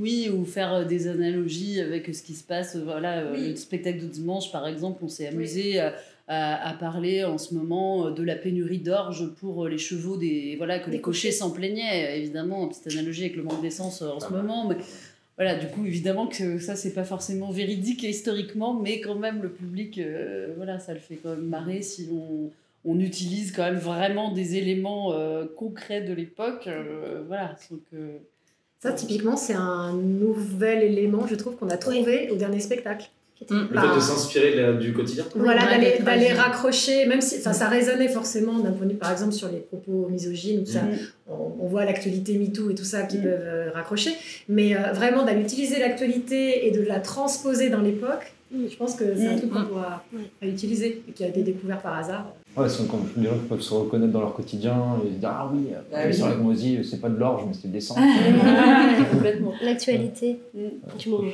[0.01, 2.77] oui, ou faire des analogies avec ce qui se passe.
[2.77, 3.51] Voilà, oui.
[3.51, 5.79] le spectacle de dimanche, par exemple, on s'est amusé oui.
[5.79, 5.95] à,
[6.29, 10.79] à, à, parler en ce moment de la pénurie d'orge pour les chevaux, des, voilà,
[10.79, 12.19] que les, les cochers s'en plaignaient.
[12.19, 14.27] Évidemment, petite analogie avec le manque d'essence en ah.
[14.27, 14.69] ce moment.
[14.69, 14.77] Mais
[15.37, 19.51] voilà, du coup, évidemment que ça, c'est pas forcément véridique historiquement, mais quand même, le
[19.51, 22.51] public, euh, voilà, ça le fait quand même marrer si on
[22.85, 26.67] on utilise quand même vraiment des éléments euh, concrets de l'époque.
[26.67, 27.81] Euh, voilà, donc,
[28.83, 32.31] ça, typiquement, c'est un nouvel élément, je trouve, qu'on a trouvé oui.
[32.33, 33.11] au dernier spectacle.
[33.49, 33.69] Mmh.
[33.71, 38.59] Le fait de s'inspirer du quotidien Voilà, ouais, d'aller raccrocher, même si ça résonnait forcément
[38.59, 40.99] d'un point de vue, par exemple, sur les propos misogynes, tout ça, mmh.
[41.29, 43.23] on, on, voit l'actualité MeToo et tout ça qui mmh.
[43.23, 44.13] peuvent euh, raccrocher,
[44.49, 49.05] mais euh, vraiment d'aller utiliser l'actualité et de la transposer dans l'époque, je pense que
[49.17, 50.03] c'est un truc qu'on doit
[50.43, 52.35] utiliser et qui a été découvert par hasard.
[52.57, 55.51] Ouais, c'est quand les gens peuvent se reconnaître dans leur quotidien et se dire Ah
[55.53, 56.15] oui, bah, oui.
[56.15, 57.95] sur la moisie, c'est pas de l'orge, mais c'est des sangs.
[59.13, 59.53] complètement.
[59.63, 60.41] L'actualité
[60.99, 61.29] du moment.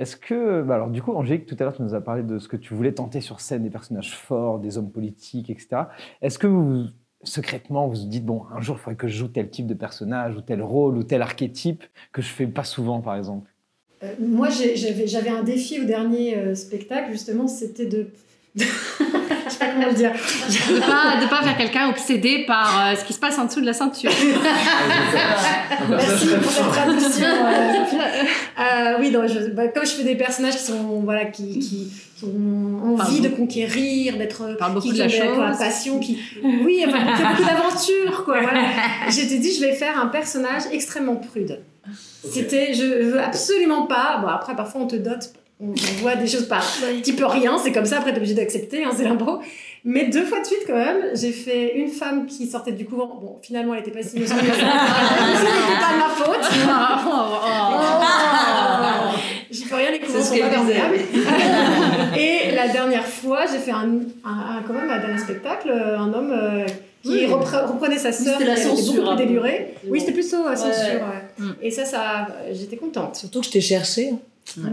[0.00, 2.40] Est-ce que, bah alors du coup, Angélique, tout à l'heure, tu nous as parlé de
[2.40, 5.82] ce que tu voulais tenter sur scène, des personnages forts, des hommes politiques, etc.
[6.20, 6.86] Est-ce que vous,
[7.22, 9.74] secrètement, vous vous dites, bon, un jour, il faudrait que je joue tel type de
[9.74, 13.48] personnage, ou tel rôle, ou tel archétype, que je fais pas souvent, par exemple?
[14.02, 18.08] Euh, Moi, j'avais un défi au dernier euh, spectacle, justement, c'était de
[19.54, 20.10] sais pas comment le dire.
[20.12, 23.60] De pas, de pas faire quelqu'un obsédé par euh, ce qui se passe en dessous
[23.60, 24.10] de la ceinture.
[25.88, 27.26] Merci pour cette traduction.
[28.58, 31.92] Euh, oui, donc je, bah, comme je fais des personnages qui sont voilà qui, qui,
[32.16, 35.38] qui ont envie de conquérir, d'être qui, de la, chose.
[35.38, 38.40] la passion, qui oui, enfin, qui beaucoup d'aventures quoi.
[38.40, 38.60] Voilà.
[39.08, 41.60] J'étais dit je vais faire un personnage extrêmement prude.
[42.30, 44.18] C'était je veux absolument pas.
[44.22, 45.32] Bon après parfois on te dote
[45.64, 48.84] on, voit des choses par petit peu rien, c'est comme ça, après t'es obligé d'accepter,
[48.84, 49.40] hein, c'est l'impro.
[49.86, 53.18] Mais deux fois de suite quand même, j'ai fait une femme qui sortait du couvent.
[53.20, 54.52] Bon, finalement, elle était pas si méchante que ça.
[55.36, 56.40] C'était pas de ma faute.
[59.50, 60.96] J'y peux rien, les couvents sont pas verdables.
[62.18, 66.32] Et la dernière fois, j'ai fait un, un, quand même, un dernier spectacle, un homme
[66.32, 66.64] euh,
[67.02, 69.74] qui reprenait sa sœur, qui était beaucoup plus délurée.
[69.86, 71.02] Oui, c'était plutôt euh, censure.
[71.38, 71.46] Ouais.
[71.60, 73.16] Et ça, ça j'étais contente.
[73.16, 74.14] Surtout que je t'ai cherché.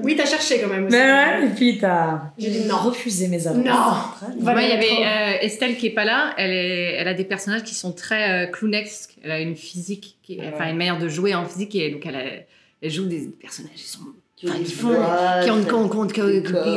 [0.03, 0.95] Oui, t'as cherché quand même aussi.
[0.95, 2.77] Mais ouais, et puis t'as dit non.
[2.77, 3.65] refusé mes avances.
[3.65, 4.41] Non.
[4.41, 6.33] Moi, il y avait euh, Estelle qui est pas là.
[6.37, 9.15] Elle, est, elle a des personnages qui sont très euh, clownesques.
[9.23, 12.45] Elle a une physique, qui, enfin une manière de jouer en physique et donc elle,
[12.81, 14.01] elle joue des personnages qui sont
[14.43, 14.95] Enfin, qui, font,
[15.43, 16.17] qui ont compte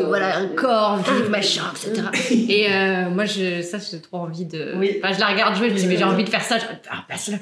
[0.06, 2.02] voilà un corps physique machin etc
[2.50, 4.98] et euh, moi je ça j'ai trop envie de oui.
[5.02, 6.64] enfin, je la regarde jouer je me dis mais j'ai envie de faire ça je...
[6.90, 7.38] ah, passe là.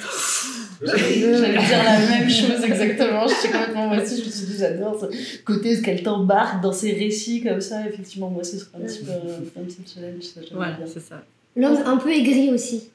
[0.85, 3.27] J'allais dire la même chose exactement.
[3.27, 6.63] Je suis complètement moi aussi je me suis dit j'adore ce côté ce qu'elle t'embarque
[6.63, 7.87] dans ses récits comme ça.
[7.89, 11.23] Effectivement moi ce serait un petit peu un petit challenge ça, voilà c'est ça.
[11.57, 12.91] L'homme un peu aigri aussi.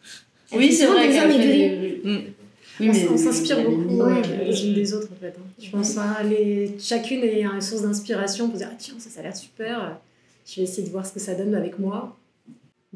[0.54, 2.34] Oui c'est vrai des hommes aigris
[2.80, 4.22] oui, on, on s'inspire beaucoup ouais.
[4.46, 5.36] les unes des autres en fait.
[5.38, 5.46] Hein.
[5.60, 9.24] Je pense les, chacune est une source d'inspiration pour dire ah, tiens ça, ça a
[9.24, 10.00] l'air super.
[10.46, 12.17] Je vais essayer de voir ce que ça donne avec moi.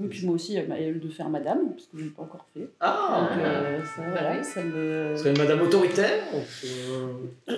[0.03, 2.07] Et puis moi aussi, il y a eu de faire madame, parce que je ne
[2.07, 2.67] l'ai pas encore fait.
[2.79, 5.13] Ah Donc, euh, ça, voilà, ça me...
[5.15, 6.23] C'est une madame autoritaire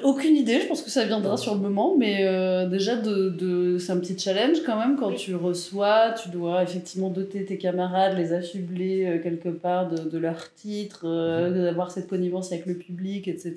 [0.03, 3.77] Aucune idée, je pense que ça viendra sur le moment, mais euh, déjà, de, de...
[3.77, 4.97] c'est un petit challenge quand même.
[4.97, 10.09] Quand tu reçois, tu dois effectivement doter tes camarades, les affubler euh, quelque part de,
[10.09, 11.03] de leur titre,
[11.49, 13.53] d'avoir cette connivence avec le public, etc.,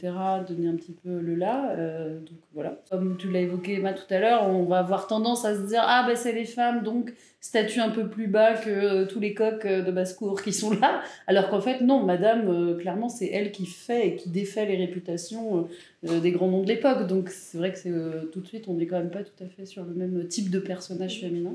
[0.49, 1.75] donner un petit peu le là.
[1.77, 2.79] donc voilà.
[2.91, 5.83] Comme tu l'as évoqué, Emma, tout à l'heure, on va avoir tendance à se dire
[5.85, 7.13] Ah, ben c'est les femmes, donc
[7.47, 10.73] statut un peu plus bas que euh, tous les coqs euh, de basse-cour qui sont
[10.73, 11.01] là.
[11.29, 14.77] Alors qu'en fait, non, madame, euh, clairement, c'est elle qui fait et qui défait les
[14.77, 15.69] réputations
[16.03, 17.07] des grands noms de l'époque.
[17.07, 17.93] Donc c'est vrai que c'est
[18.33, 20.51] tout de suite, on n'est quand même pas tout à fait sur le même type
[20.51, 21.55] de personnage féminin.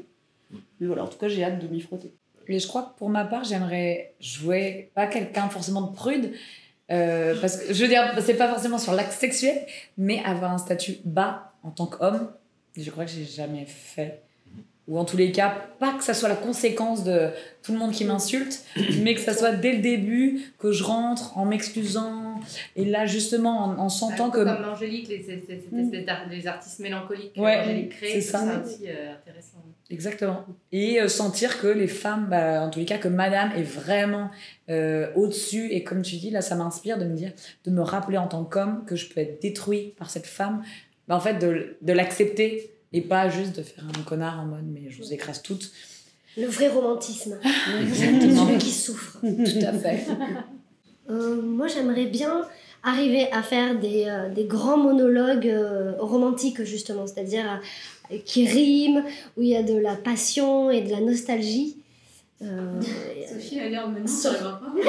[0.79, 2.13] Mais voilà, en tout cas, j'ai hâte de m'y frotter.
[2.47, 6.31] Et je crois que pour ma part, j'aimerais jouer pas quelqu'un forcément de prude,
[6.87, 9.65] parce que je veux dire, c'est pas forcément sur l'acte sexuel,
[9.97, 12.29] mais avoir un statut bas en tant qu'homme.
[12.77, 14.21] Je crois que j'ai jamais fait
[14.91, 17.29] ou en tous les cas, pas que ça soit la conséquence de
[17.63, 18.65] tout le monde qui m'insulte,
[19.01, 22.41] mais que ça soit dès le début que je rentre en m'excusant.
[22.75, 24.43] Et là, justement, en, en sentant que.
[24.43, 28.43] Comme Angélique, les, les, les, artistes mélancoliques ouais, Angélique crée, c'est ça.
[28.61, 29.63] aussi euh, intéressant.
[29.89, 30.43] Exactement.
[30.73, 34.29] Et euh, sentir que les femmes, bah, en tous les cas, que madame est vraiment
[34.69, 35.71] euh, au-dessus.
[35.71, 37.31] Et comme tu dis, là, ça m'inspire de me dire,
[37.63, 40.63] de me rappeler en tant qu'homme que je peux être détruit par cette femme.
[41.07, 44.65] Bah, en fait, de, de l'accepter et pas juste de faire un connard en mode
[44.65, 45.71] mais je vous écrase toutes.
[46.37, 47.37] Le vrai romantisme.
[47.43, 49.19] Celui qui souffre.
[49.21, 50.07] Tout à fait.
[51.09, 52.45] Euh, moi, j'aimerais bien
[52.83, 57.61] arriver à faire des, euh, des grands monologues euh, romantiques, justement, c'est-à-dire
[58.11, 59.03] euh, qui riment,
[59.37, 61.77] où il y a de la passion et de la nostalgie.
[62.41, 64.07] Sophie a l'air maintenant.
[64.07, 64.33] Sauf...
[64.41, 64.81] Au contraire,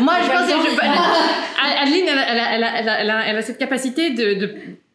[0.00, 1.82] moi je pense que je...
[1.82, 4.54] Adeline, elle, elle, elle, elle, a, elle a cette capacité de, de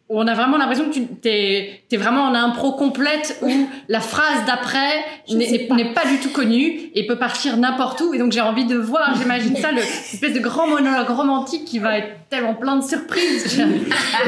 [0.09, 3.99] où on a vraiment l'impression que tu es, es, vraiment en impro complète où la
[3.99, 6.01] phrase d'après n'est pas.
[6.01, 6.09] pas.
[6.09, 8.13] du tout connue et peut partir n'importe où.
[8.13, 11.97] Et donc j'ai envie de voir, j'imagine ça, l'espèce de grand monologue romantique qui va
[11.97, 13.61] être tellement plein de surprises.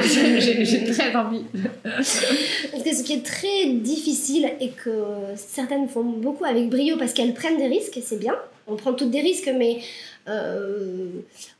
[0.03, 1.43] j'ai très envie.
[1.83, 4.91] Parce que ce qui est très difficile et que
[5.35, 8.35] certaines font beaucoup avec brio parce qu'elles prennent des risques et c'est bien.
[8.67, 9.79] On prend toutes des risques, mais
[10.27, 11.07] euh,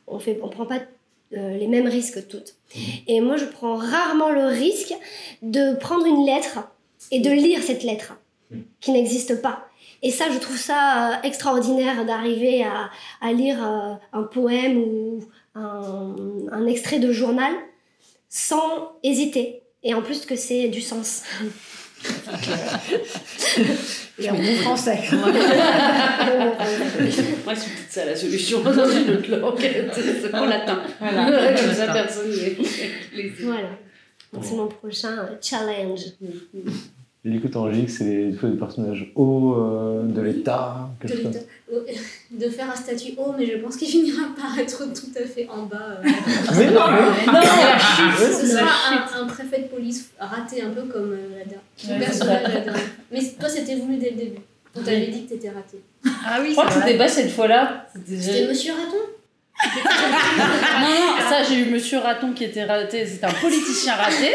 [0.08, 0.80] on fait, on prend pas
[1.38, 2.56] euh, les mêmes risques toutes.
[3.08, 4.94] Et moi, je prends rarement le risque
[5.42, 6.60] de prendre une lettre
[7.12, 8.14] et de lire cette lettre
[8.80, 9.70] qui n'existe pas.
[10.02, 12.90] Et ça, je trouve ça euh, extraordinaire d'arriver à,
[13.22, 15.20] à, lire euh, un poème ou
[15.56, 16.16] un,
[16.52, 17.54] un, extrait de journal
[18.30, 19.64] sans hésiter.
[19.84, 21.24] Et en plus que c'est du sens.
[24.22, 25.00] Et en bon français.
[25.12, 25.22] Moi,
[27.56, 29.60] c'est peut-être ça la solution dans une autre langue.
[29.94, 30.82] C'est en latin.
[31.00, 31.54] Voilà.
[31.54, 32.32] Comme ça, personne
[33.42, 33.70] Voilà.
[34.34, 36.02] Donc c'est mon prochain challenge.
[37.26, 41.92] L'écoute Angélique, c'est des, des personnages hauts euh, de l'État, De, quelque chose comme l'état-
[42.32, 45.46] de faire un statut haut, mais je pense qu'il finira par être tout à fait
[45.50, 46.00] en bas.
[46.02, 46.04] euh.
[46.58, 47.42] Mais non, mais- Non,
[48.18, 51.60] Ce sera un, un préfet de police raté, un peu comme euh, la dernière.
[51.78, 52.84] Tout Ouais, personnage la dernière.
[53.12, 54.40] Mais toi, c'était voulu dès le début.
[54.76, 55.82] On t'avait dit que t'étais raté.
[56.26, 57.88] Ah oui, Je crois que c'était pas cette fois-là.
[57.94, 58.98] C'était- Monsieur Raton?
[59.66, 64.32] Non, non, ça j'ai eu Monsieur Raton qui était raté, c'était un politicien raté.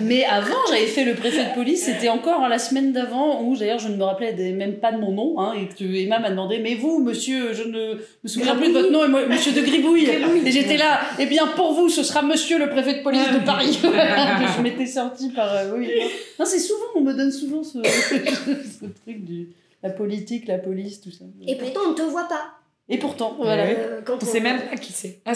[0.00, 3.78] Mais avant, j'avais fait le préfet de police, c'était encore la semaine d'avant, où d'ailleurs
[3.78, 6.30] je ne me rappelais des- même pas de mon nom, hein, et que Emma m'a
[6.30, 9.52] demandé, mais vous, monsieur, je ne me souviens plus de votre nom, et moi, monsieur
[9.52, 10.08] de Gribouille.
[10.46, 13.44] Et j'étais là, eh bien pour vous, ce sera monsieur le préfet de police de
[13.44, 13.78] Paris.
[13.82, 13.88] que
[14.56, 15.52] je m'étais sortie par.
[15.52, 15.90] euh, oui.
[16.38, 19.48] Non, c'est souvent, on me donne souvent ce, ce truc du.
[19.82, 21.26] La politique, la police, tout ça.
[21.46, 22.52] Et pourtant, on ne te voit pas.
[22.88, 23.64] Et pourtant, voilà.
[23.66, 25.20] Euh, quand On sait même pas qui c'est.
[25.24, 25.32] Ah,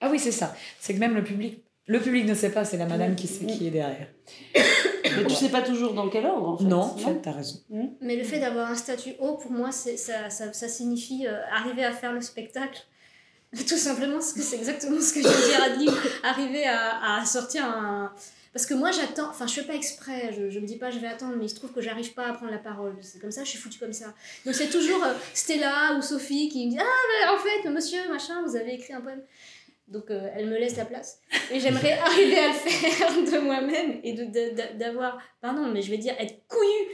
[0.00, 0.54] ah oui, c'est ça.
[0.80, 3.46] C'est que même le public, le public ne sait pas, c'est la madame qui sait
[3.46, 4.06] qui est derrière.
[5.16, 6.64] Mais tu sais pas toujours dans quel ordre, en fait.
[6.64, 7.58] Non, en fait, t'as raison.
[8.00, 11.40] Mais le fait d'avoir un statut haut, pour moi, c'est- ça, ça, ça signifie euh,
[11.52, 12.80] arriver à faire le spectacle.
[13.68, 15.90] Tout simplement, parce que c'est exactement ce que je veux dire à Adeline.
[16.22, 18.12] Arriver à, à sortir un.
[18.52, 19.30] Parce que moi, j'attends.
[19.30, 20.34] Enfin, je fais pas exprès.
[20.36, 22.26] Je, je me dis pas, je vais attendre, mais il se trouve que j'arrive pas
[22.26, 22.96] à prendre la parole.
[23.00, 24.14] C'est comme ça, je suis foutue comme ça.
[24.44, 28.06] Donc, c'est toujours euh, Stella ou Sophie qui me dit Ah, mais en fait, monsieur,
[28.10, 29.22] machin, vous avez écrit un poème.
[29.88, 31.20] Donc, euh, elle me laisse la place.
[31.50, 34.12] Et j'aimerais arriver à le faire de moi-même et
[34.74, 35.18] d'avoir.
[35.40, 36.90] Pardon, mais je vais dire être couillu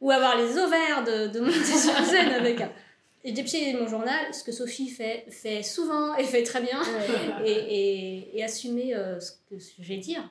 [0.00, 2.72] ou avoir les ovaires de, de monter sur scène avec un.
[3.26, 6.82] Et dépier mon journal, ce que Sophie fait, fait souvent et fait très bien,
[7.42, 10.30] et, et, et assumer euh, ce que j'ai dire.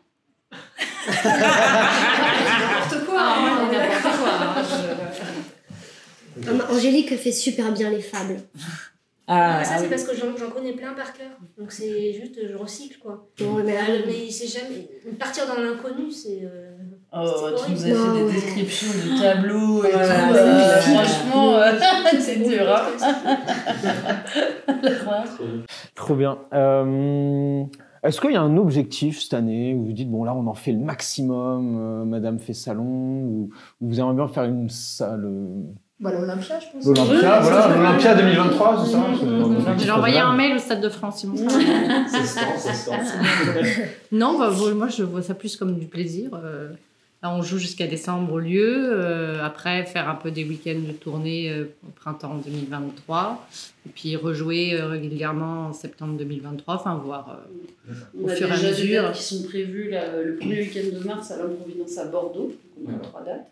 [1.08, 3.20] N'importe quoi.
[3.20, 3.70] Ah, hein,
[4.58, 8.38] hein, je- Ah, Angélique fait super bien les fables.
[9.26, 9.90] Ah, ça, ah c'est oui.
[9.90, 11.30] parce que j'en j'en connais plein par cœur.
[11.58, 13.26] Donc c'est juste, je recycle quoi.
[13.40, 14.90] Bon, mais, Ah, euh, Mais c'est jamais.
[15.18, 16.42] Partir dans l'inconnu, c'est.
[16.44, 16.72] euh,
[17.16, 17.22] Oh,
[17.66, 17.88] tu nous as horrible.
[17.88, 18.34] fait Non, des ouais.
[18.34, 19.98] descriptions du tableau et tout.
[19.98, 21.72] ouais, euh, franchement, euh,
[22.12, 22.76] c'est c'est dur.
[22.76, 22.86] Hein.
[25.96, 26.38] Trop bien.
[26.54, 27.64] Euh,
[28.04, 30.54] Est-ce qu'il y a un objectif cette année où vous dites, bon là on en
[30.54, 33.50] fait le maximum, euh, Madame fait salon, ou,
[33.82, 35.30] ou vous aimeriez bien faire une salle...
[36.00, 36.86] Bah, l'Olympia, je pense.
[36.86, 40.82] L'Olympia, voilà, l'Olympia 2023, c'est ça c'est un objectif J'ai envoyé un mail au Stade
[40.82, 41.24] de France.
[41.24, 43.14] ils m'ont pas- Ça tend, ça.
[44.12, 46.32] Non, bah, moi je vois ça plus comme du plaisir.
[46.34, 46.72] euh,
[47.24, 48.92] Là, on joue jusqu'à décembre au lieu.
[48.92, 53.48] euh, après, faire un peu des week-ends de tournée euh, au printemps 2023.
[53.86, 56.76] Et puis rejouer euh, régulièrement en septembre 2023.
[56.76, 57.40] Enfin, voir.
[57.90, 59.04] euh, On Au a fur et à déjà des mesure.
[59.04, 62.54] dates qui sont prévues là, le premier week-end de mars à l'Improvidence à Bordeaux.
[62.78, 63.48] Donc, on a trois dates.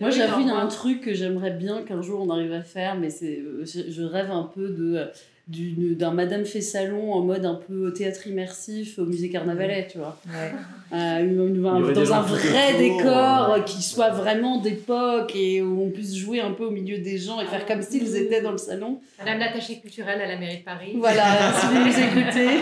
[0.00, 2.62] Moi, j'avoue, il y a un truc que j'aimerais bien qu'un jour on arrive à
[2.62, 5.06] faire, mais c'est, je, rêve un peu de
[5.48, 10.18] d'un Madame fait salon en mode un peu théâtre immersif au musée Carnavalet, tu vois.
[10.26, 10.52] Ouais.
[10.94, 16.50] Euh, dans un vrai décor qui soit vraiment d'époque et où on puisse jouer un
[16.50, 19.00] peu au milieu des gens et faire comme s'ils étaient dans le salon.
[19.18, 20.92] Madame l'attachée culturelle à la mairie de Paris.
[20.96, 22.58] Voilà, si vous nous écoutez.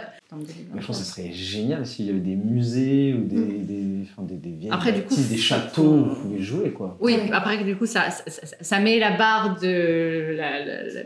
[0.32, 0.74] Septembre 2023.
[0.74, 3.84] Mais je pense que ce serait génial s'il y avait des musées ou des, des,
[4.02, 6.96] enfin, des, des vieilles Après, du coup, bâtisses, des châteaux où vous pouvez jouer, quoi.
[7.00, 11.02] Oui, après, du coup, ça, ça, ça- ça met la barre de la, la- la-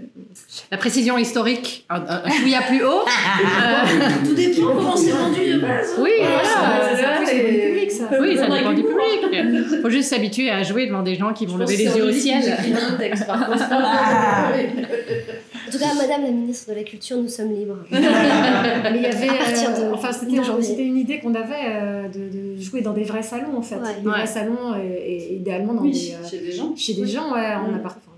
[0.70, 3.04] la précision historique un, un, chouïa plus haut.
[3.66, 5.94] Euh, Tout dépend comment c'est vendu de base.
[5.98, 6.44] oui, voilà.
[6.44, 8.08] ça, ça, ça, dépend du public, ça.
[8.20, 9.80] Oui, ça dépend du public.
[9.82, 12.42] Faut juste s'habituer à jouer devant des gens qui vont lever les yeux au ciel.
[15.66, 17.78] En tout cas, Madame la ministre de la Culture, nous sommes libres.
[17.90, 17.98] Mais
[18.96, 19.28] il y avait.
[19.28, 22.92] À partir de- euh, enfin, c'était une idée qu'on avait euh, de, de jouer dans
[22.92, 23.76] des vrais salons, en fait.
[23.76, 24.00] Ouais.
[24.00, 24.12] Des Ouais.
[24.14, 24.86] vrais salons, et,
[25.16, 26.74] et idéalement dans Oui, des, euh, chez des gens.
[26.76, 27.74] chez des gens, ouais, en Mm.
[27.76, 28.12] appart enfin,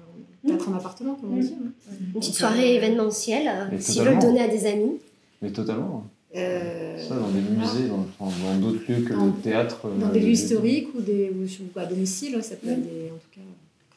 [0.46, 1.40] peut-être en appartement, comme on Mm.
[1.40, 1.54] dit.
[1.58, 1.70] hein.
[2.14, 4.98] Une petite soirée événementielle, euh, s'ils veulent donner à des amis.
[5.40, 6.04] Mais totalement.
[6.36, 9.88] Euh, Ça, dans des musées, dans d'autres lieux que Dans- le théâtre.
[9.98, 13.06] dans euh, des lieux historiques ou, des, ou, ou à domicile, ça peut être des.
[13.10, 13.40] En tout cas,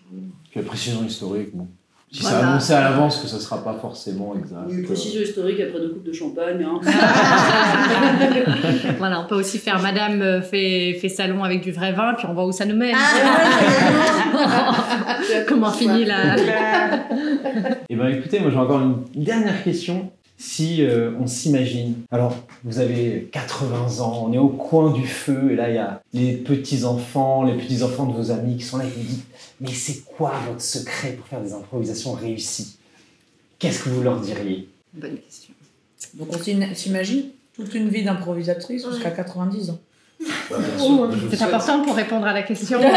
[0.10, 0.28] carrément.
[0.50, 1.68] Puis la précision historique, bon.
[2.14, 2.38] Si Voilà.
[2.40, 4.70] c'est annoncé à l'avance que ça sera pas forcément exact.
[4.70, 6.62] Une précision historique après deux coupes de champagne.
[6.62, 6.82] Hein.
[8.98, 12.26] Voilà, on peut aussi faire Madame euh, fait, fait salon avec du vrai vin, puis
[12.30, 12.96] on voit où ça nous mène.
[15.48, 16.36] Comment finit la.
[17.90, 20.12] Eh bien, écoutez, moi j'ai encore une dernière question.
[20.44, 25.52] Si euh, on s'imagine, alors vous avez 80 ans, on est au coin du feu,
[25.52, 28.86] et là il y a les petits-enfants, les petits-enfants de vos amis qui sont là
[28.86, 29.24] et qui vous disent
[29.60, 32.78] Mais c'est quoi votre secret pour faire des improvisations réussies?
[33.60, 34.68] Qu'est-ce que vous leur diriez?
[34.94, 35.54] Bonne question.
[36.16, 39.80] Donc on s'im- s'imagine toute une vie d'improvisatrice jusqu'à 90 ans.
[41.32, 42.80] C'est important pour répondre à la question.
[42.82, 42.88] J'ai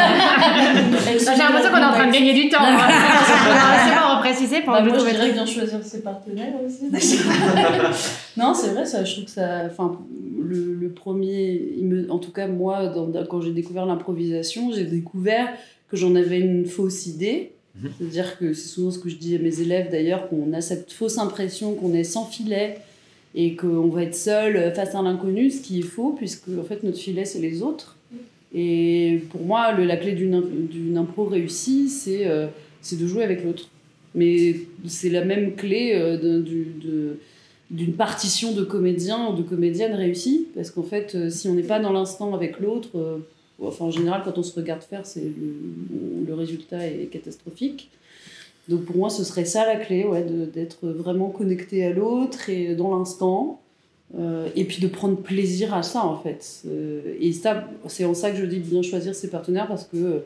[1.24, 2.58] l'impression qu'on est en train de gagner du temps.
[2.64, 6.90] c'est bon, repréciser pour bah, moi, je dirais bien choisir ses partenaires aussi.
[8.36, 9.62] non, c'est vrai, ça, je trouve que ça.
[9.66, 9.98] Enfin,
[10.42, 14.84] le, le premier, il me, en tout cas, moi, dans, quand j'ai découvert l'improvisation, j'ai
[14.84, 15.48] découvert
[15.90, 17.52] que j'en avais une fausse idée.
[17.76, 17.90] Mhm.
[17.98, 20.92] C'est-à-dire que c'est souvent ce que je dis à mes élèves d'ailleurs, qu'on a cette
[20.92, 22.78] fausse impression qu'on est sans filet
[23.34, 26.82] et qu'on va être seul face à l'inconnu, ce qui est faux, puisque en fait
[26.82, 27.96] notre filet c'est les autres.
[28.54, 32.46] Et pour moi, la clé d'une impro réussie, c'est euh,
[32.92, 33.68] de jouer avec l'autre.
[34.14, 34.54] Mais
[34.86, 37.16] c'est la même clé euh,
[37.70, 41.64] d'une partition de comédien ou de comédienne réussie, parce qu'en fait, euh, si on n'est
[41.64, 43.20] pas dans l'instant avec l'autre,
[43.60, 47.90] enfin en général, quand on se regarde faire, le résultat est catastrophique.
[48.68, 52.74] Donc pour moi, ce serait ça la clé, ouais, d'être vraiment connecté à l'autre et
[52.74, 53.60] dans l'instant.
[54.18, 56.62] Euh, et puis de prendre plaisir à ça, en fait.
[56.66, 60.22] Euh, et ça, c'est en ça que je dis bien choisir ses partenaires parce que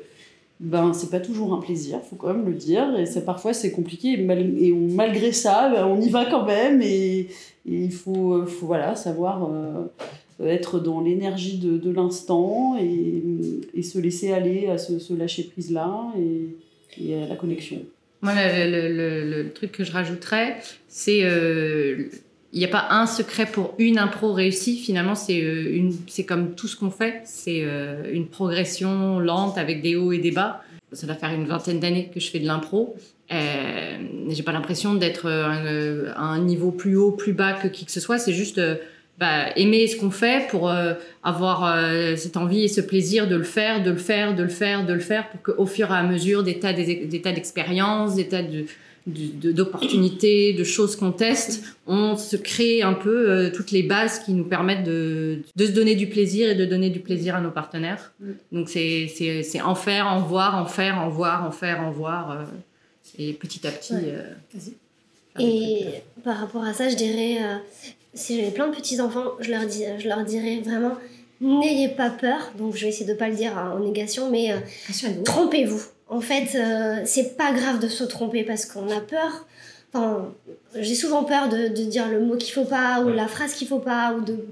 [0.60, 2.98] ben, c'est pas toujours un plaisir, faut quand même le dire.
[2.98, 4.08] Et ça, parfois, c'est compliqué.
[4.08, 6.82] Et, et malgré ça, ben, on y va quand même.
[6.82, 7.28] Et,
[7.64, 9.84] il faut, faut voilà, savoir euh,
[10.46, 13.22] être dans l'énergie de, de l'instant et,
[13.74, 16.56] et, se laisser aller à ce, ce lâcher prise-là et,
[16.98, 17.80] et à la connexion.
[18.20, 20.56] Moi, le, truc que je rajouterais,
[20.88, 22.08] c'est euh,
[22.52, 24.78] il n'y a pas un secret pour une impro réussie.
[24.78, 25.94] Finalement, c'est euh, une,
[26.26, 27.20] comme tout ce qu'on fait.
[27.24, 30.62] C'est euh, une progression lente avec des hauts et des bas.
[30.92, 32.96] Ça doit faire une vingtaine d'années que je fais de l'impro.
[33.30, 38.00] J'ai pas l'impression d'être à un niveau plus haut, plus bas que qui que ce
[38.00, 38.18] soit.
[38.18, 38.58] C'est juste
[39.18, 40.94] bah, aimer ce qu'on fait pour euh,
[41.24, 44.48] avoir euh, cette envie et ce plaisir de le faire, de le faire, de le
[44.48, 48.44] faire, de le faire, pour qu'au fur et à mesure des tas d'expériences, des tas
[49.06, 54.34] d'opportunités, de, choses qu'on teste, on se crée un peu euh, toutes les bases qui
[54.34, 57.50] nous permettent de, de, se donner du plaisir et de donner du plaisir à nos
[57.50, 58.12] partenaires.
[58.20, 58.30] Mm.
[58.52, 62.46] Donc c'est en faire, en voir, en faire, en voir, en faire, en voir,
[63.18, 63.94] et petit à petit.
[65.40, 65.86] et
[66.22, 67.38] par rapport à ça, je dirais,
[68.14, 70.94] si j'avais plein de petits-enfants, je, leur dis, je leur dirais vraiment
[71.40, 72.52] n'ayez pas peur.
[72.56, 74.58] Donc je vais essayer de pas le dire en négation, mais euh,
[75.24, 75.82] trompez-vous.
[76.08, 79.46] En fait, euh, c'est pas grave de se tromper parce qu'on a peur.
[79.92, 80.32] Enfin,
[80.74, 83.68] j'ai souvent peur de, de, dire le mot qu'il faut pas ou la phrase qu'il
[83.68, 84.46] faut pas ou de.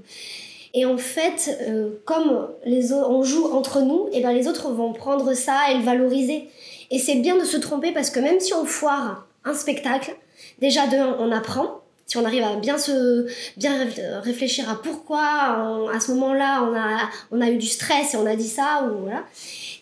[0.73, 4.93] Et en fait, euh, comme les on joue entre nous, et ben les autres vont
[4.93, 6.49] prendre ça et le valoriser.
[6.89, 10.15] Et c'est bien de se tromper parce que même si on foire un spectacle,
[10.59, 13.27] déjà de on apprend si on arrive à bien se
[13.57, 13.85] bien
[14.21, 18.47] réfléchir à pourquoi à ce moment-là on a eu du stress et on a dit
[18.47, 19.25] ça ou voilà.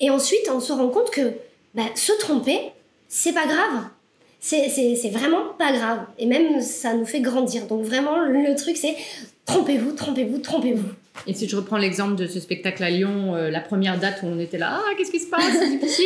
[0.02, 1.34] Et ensuite on se rend compte que
[1.76, 2.60] bah, se tromper
[3.08, 3.86] c'est pas grave.
[4.40, 6.00] C'est vraiment pas grave.
[6.20, 7.68] Et même ça nous fait grandir.
[7.68, 8.98] Donc vraiment le truc c'est
[9.46, 10.90] trompez-vous trompez-vous trompez-vous
[11.28, 14.28] et si je reprends l'exemple de ce spectacle à Lyon, euh, la première date où
[14.28, 16.06] on était là, ah, qu'est-ce qui se passe, c'est difficile,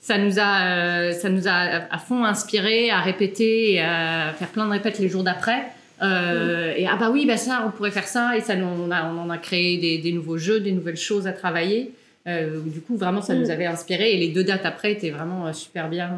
[0.00, 1.52] ça nous a, euh, ça nous a
[1.90, 5.66] à fond inspiré à répéter et à faire plein de répètes les jours d'après.
[6.00, 9.10] Euh, et ah bah oui, bah ça, on pourrait faire ça, et ça, on, a,
[9.10, 11.92] on en a créé des, des, nouveaux jeux, des nouvelles choses à travailler.
[12.26, 13.50] du coup, vraiment, ça nous mm.
[13.50, 16.10] avait inspiré, et les deux dates après étaient vraiment super bien,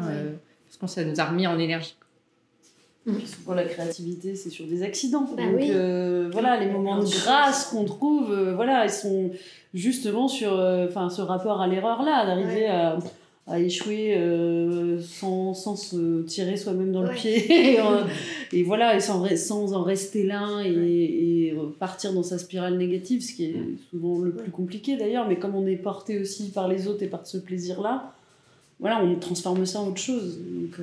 [0.79, 1.95] parce que ça nous a remis en énergie.
[3.05, 5.27] Puis souvent la créativité c'est sur des accidents.
[5.35, 9.31] Bah Donc euh, voilà, les moments de grâce qu'on trouve, euh, voilà, ils sont
[9.73, 12.99] justement sur euh, enfin ce rapport à l'erreur là, d'arriver à,
[13.47, 14.15] à, échouer
[15.01, 17.79] sans, sans, se tirer soi-même dans le pied
[18.51, 23.21] et, voilà, et sans, sans en rester là et, et, partir dans sa spirale négative,
[23.23, 23.55] ce qui est
[23.89, 27.07] souvent le plus compliqué d'ailleurs, mais comme on est porté aussi par les autres et
[27.07, 28.13] par ce plaisir là,
[28.79, 30.39] voilà, on transforme ça en autre chose.
[30.39, 30.79] Donc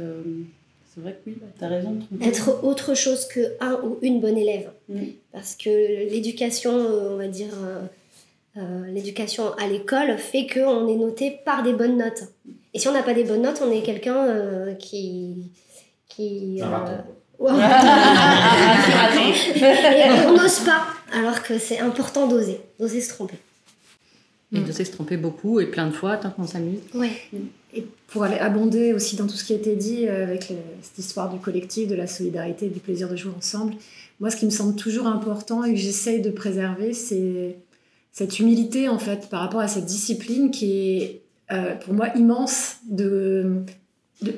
[0.99, 1.99] c'est vrai que oui, tu as raison.
[2.21, 4.71] Être autre chose que un ou une bonne élève.
[4.89, 5.03] Mm.
[5.33, 5.71] Parce que
[6.11, 7.83] l'éducation, euh, on va dire, euh,
[8.57, 12.25] euh, l'éducation à l'école fait qu'on est noté par des bonnes notes.
[12.75, 15.53] Et si on n'a pas des bonnes notes, on est quelqu'un qui.
[16.09, 16.61] qui
[17.41, 17.53] on
[20.33, 23.37] n'ose pas, alors que c'est important d'oser, d'oser se tromper.
[24.53, 26.81] Et d'oser se tromper beaucoup et plein de fois tant qu'on s'amuse.
[26.95, 27.13] Ouais.
[27.75, 30.53] Et pour aller abonder aussi dans tout ce qui a été dit euh, avec
[30.83, 33.75] cette histoire du collectif, de la solidarité, du plaisir de jouer ensemble,
[34.21, 37.57] moi ce qui me semble toujours important et que j'essaye de préserver, c'est
[38.13, 42.77] cette humilité en fait par rapport à cette discipline qui est euh, pour moi immense.
[42.89, 43.63] De,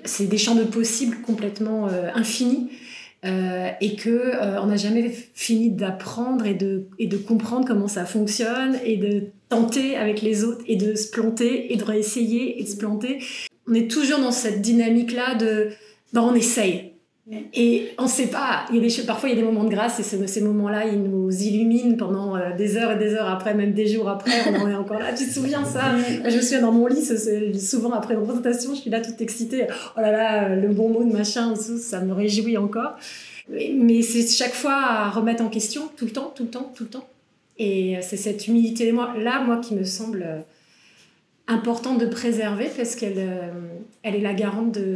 [0.05, 2.71] c'est des champs de possibles complètement euh, infinis.
[3.23, 8.79] Et que on n'a jamais fini d'apprendre et de, et de comprendre comment ça fonctionne
[8.85, 12.69] et de tenter avec les autres et de se planter et de réessayer et de
[12.69, 13.23] se planter.
[13.69, 15.71] On est toujours dans cette dynamique-là de
[16.13, 16.90] ben, on essaye.
[17.53, 19.65] Et on ne sait pas, il y a des, parfois il y a des moments
[19.65, 23.29] de grâce et ces, moments-là, ils nous illuminent pendant euh, des heures et des heures
[23.29, 25.13] après, même des jours après, on en est encore là.
[25.13, 25.97] Tu te souviens ça?
[26.29, 27.05] Je me souviens dans mon lit,
[27.59, 29.67] souvent après une présentation, je suis là toute excitée.
[29.97, 32.97] Oh là là, le bon mot de machin, ça me réjouit encore.
[33.49, 36.85] Mais c'est chaque fois à remettre en question, tout le temps, tout le temps, tout
[36.85, 37.09] le temps.
[37.59, 40.41] Et c'est cette humilité-là, moi, qui me semble euh,
[41.47, 43.51] importante de préserver parce qu'elle euh,
[44.03, 44.95] elle est la garante de,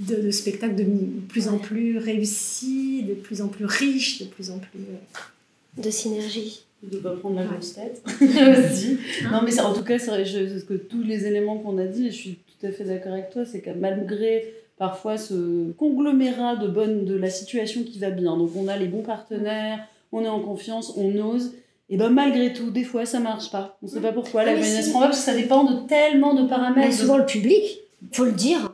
[0.00, 0.86] de, spectacles de
[1.28, 4.80] plus en plus réussis, de plus en plus riches, de plus en plus.
[4.80, 6.64] Euh, de synergie.
[6.82, 8.98] De ne pas prendre la grosse tête aussi.
[9.24, 12.10] Hein non, mais en tout cas, c'est vrai que tous les éléments qu'on a dit,
[12.10, 16.68] je suis tout à fait d'accord avec toi, c'est que malgré parfois ce conglomérat de
[16.68, 20.28] bonnes de la situation qui va bien, donc on a les bons partenaires, on est
[20.28, 21.52] en confiance, on ose.
[21.90, 23.78] Et ben malgré tout, des fois ça marche pas.
[23.82, 24.44] On sait pas pourquoi.
[24.44, 24.92] La ah, si...
[24.92, 26.88] parce que ça dépend de tellement de paramètres.
[26.88, 27.80] Mais souvent le public,
[28.12, 28.73] faut le dire.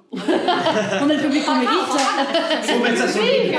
[1.03, 1.71] On a le public qu'on mérite.
[2.63, 3.59] Faut mettre ça sur le public,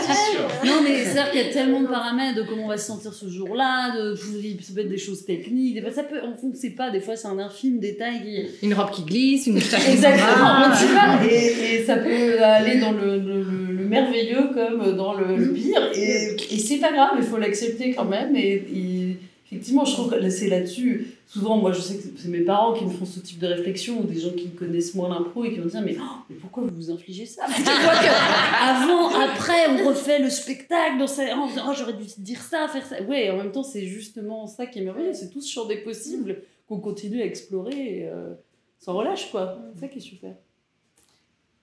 [0.00, 0.48] c'est sûr.
[0.64, 3.12] Non, mais c'est-à-dire qu'il y a tellement de paramètres de comment on va se sentir
[3.12, 6.54] ce jour-là, de ça peut être des choses techniques, des fois, ça peut, on ne
[6.54, 8.22] sait pas, des fois c'est un infime détail.
[8.22, 8.66] Qui...
[8.66, 11.24] Une robe qui glisse, une moustache Exactement, on sait pas.
[11.24, 16.36] Et, et, ça peut aller dans le, le, le, merveilleux comme dans le, pire, et,
[16.50, 18.36] et c'est pas grave, il faut l'accepter quand même.
[18.36, 19.16] Et,
[19.46, 22.84] effectivement, je trouve que c'est là-dessus souvent, moi, je sais que c'est mes parents qui
[22.84, 25.60] me font ce type de réflexion ou des gens qui connaissent moins l'impro et qui
[25.60, 27.42] vont dire mais, oh, mais pourquoi vous vous infligez ça?
[27.46, 32.84] Parce que avant, après, on refait le spectacle ça, oh, j'aurais dû dire ça, faire
[32.84, 33.00] ça.
[33.02, 35.76] Ouais, en même temps, c'est justement ça qui est merveilleux, c'est tout ce champ des
[35.76, 38.34] possibles qu'on continue à explorer euh,
[38.80, 39.56] sans relâche, quoi.
[39.74, 40.34] C'est ça qui est super.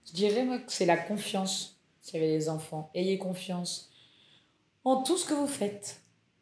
[0.08, 2.90] Je dirais, moi, que c'est la confiance qu'il y avait les enfants.
[2.96, 3.92] Ayez confiance
[4.86, 6.00] en tout ce que vous faites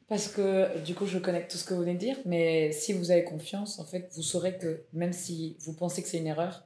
[0.07, 2.93] parce que du coup, je connais tout ce que vous venez de dire, mais si
[2.93, 6.27] vous avez confiance, en fait, vous saurez que même si vous pensez que c'est une
[6.27, 6.63] erreur,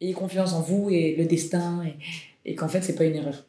[0.00, 3.44] ayez confiance en vous et le destin, et, et qu'en fait, c'est pas une erreur.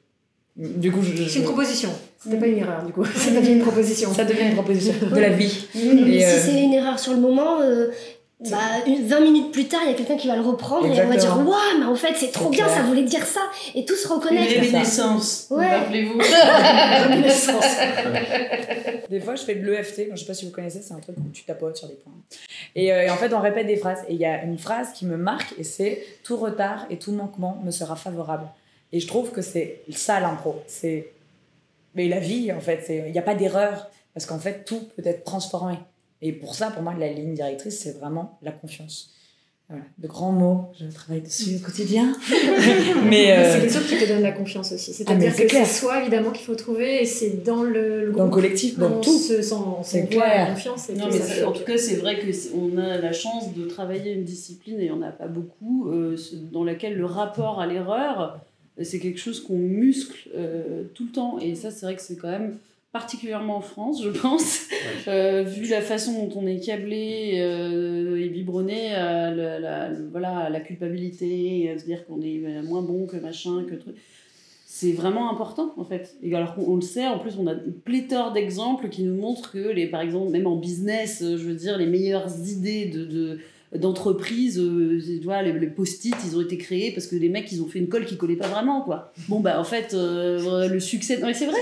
[0.60, 1.90] Du coup, je, C'est une proposition.
[2.22, 3.06] C'était pas une erreur, du coup.
[3.16, 4.14] Ça devient une proposition.
[4.14, 5.68] Ça devient une proposition de la vie.
[5.74, 7.92] Et si euh, c'est une erreur sur le moment, euh,
[8.40, 11.10] bah, 20 minutes plus tard, il y a quelqu'un qui va le reprendre et on
[11.10, 13.42] va dire Waouh, mais en fait, c'est trop bien, ça voulait dire ça.
[13.76, 14.54] Et tous se reconnaissent.
[14.54, 15.48] Une réminiscence.
[15.50, 15.68] Ouais.
[15.68, 16.18] Rappelez-vous.
[19.10, 20.12] des fois, je fais de l'EFT.
[20.12, 22.14] Je sais pas si vous connaissez, c'est un truc où tu tapotes sur des points.
[22.76, 24.06] Et, euh, et en fait, on répète des phrases.
[24.08, 27.12] Et il y a une phrase qui me marque et c'est Tout retard et tout
[27.12, 28.48] manquement me sera favorable.
[28.94, 30.56] Et je trouve que c'est ça l'impro.
[30.66, 31.12] C'est.
[31.94, 33.90] Mais la vie, en fait, il n'y a pas d'erreur.
[34.14, 35.76] Parce qu'en fait, tout peut être transformé.
[36.22, 39.14] Et pour ça, pour moi, la ligne directrice, c'est vraiment la confiance.
[39.70, 39.84] Voilà.
[40.00, 42.16] De grands mots, je travaille dessus au quotidien.
[43.06, 44.90] mais euh, c'est les autres qui te donnent la confiance aussi.
[44.92, 48.26] Ah, C'est-à-dire que c'est soi, évidemment, qu'il faut trouver, et c'est dans le, le, dans
[48.26, 49.16] le collectif, dans tout.
[49.84, 50.48] C'est clair.
[50.48, 50.90] La confiance.
[50.90, 54.80] non, mais en tout cas, c'est vrai qu'on a la chance de travailler une discipline,
[54.80, 56.18] et on n'a pas beaucoup, euh,
[56.52, 58.40] dans laquelle le rapport à l'erreur,
[58.82, 61.38] c'est quelque chose qu'on muscle euh, tout le temps.
[61.40, 62.58] Et ça, c'est vrai que c'est quand même
[62.92, 64.68] particulièrement en France, je pense,
[65.08, 70.60] euh, vu la façon dont on est câblé euh, et biberonné à la, voilà, la
[70.60, 73.96] culpabilité, à se dire qu'on est moins bon que machin, que truc.
[74.66, 76.16] C'est vraiment important en fait.
[76.22, 79.70] Et alors qu'on le sait, en plus on a pléthore d'exemples qui nous montrent que,
[79.70, 83.40] les, par exemple, même en business, je veux dire, les meilleures idées de, de
[83.76, 87.62] d'entreprises, euh, tu vois, les, post-it, ils ont été créés parce que les mecs, ils
[87.62, 89.14] ont fait une colle qui collait pas vraiment, quoi.
[89.28, 91.18] Bon, bah, en fait, euh, le succès...
[91.20, 91.60] Non, mais c'est vrai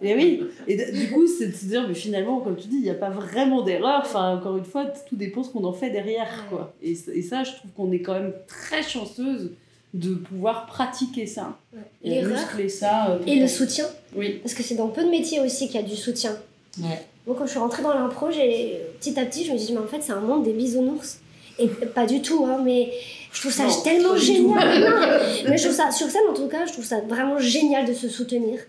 [0.00, 2.82] Et oui Et du coup, c'est de se dire, mais finalement, comme tu dis, il
[2.82, 4.02] n'y a pas vraiment d'erreur.
[4.04, 6.74] Enfin, encore une fois, tout dépend ce qu'on en fait derrière, quoi.
[6.82, 9.50] Et, et ça, je trouve qu'on est quand même très chanceuse
[9.94, 11.58] de pouvoir pratiquer ça.
[12.02, 13.10] Et muscler ça.
[13.10, 13.86] Euh, et le soutien.
[14.14, 14.40] Oui.
[14.42, 16.36] Parce que c'est dans peu de métiers aussi qu'il y a du soutien.
[16.80, 17.06] Ouais.
[17.28, 19.80] Moi, quand je suis rentrée dans l'impro, petit à petit, je me suis dit, mais
[19.80, 21.20] en fait, c'est un monde des bisounours.
[21.58, 22.90] Et pas du tout, hein, mais
[23.32, 24.56] je trouve ça tellement génial.
[25.48, 27.92] mais je trouve ça, sur scène en tout cas, je trouve ça vraiment génial de
[27.92, 28.60] se soutenir.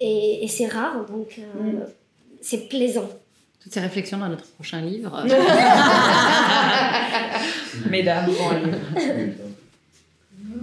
[0.00, 1.86] Et, et c'est rare, donc euh, mm.
[2.40, 3.08] c'est plaisant.
[3.62, 5.10] Toutes ces réflexions dans notre prochain livre.
[7.88, 8.78] Mesdames, bon livre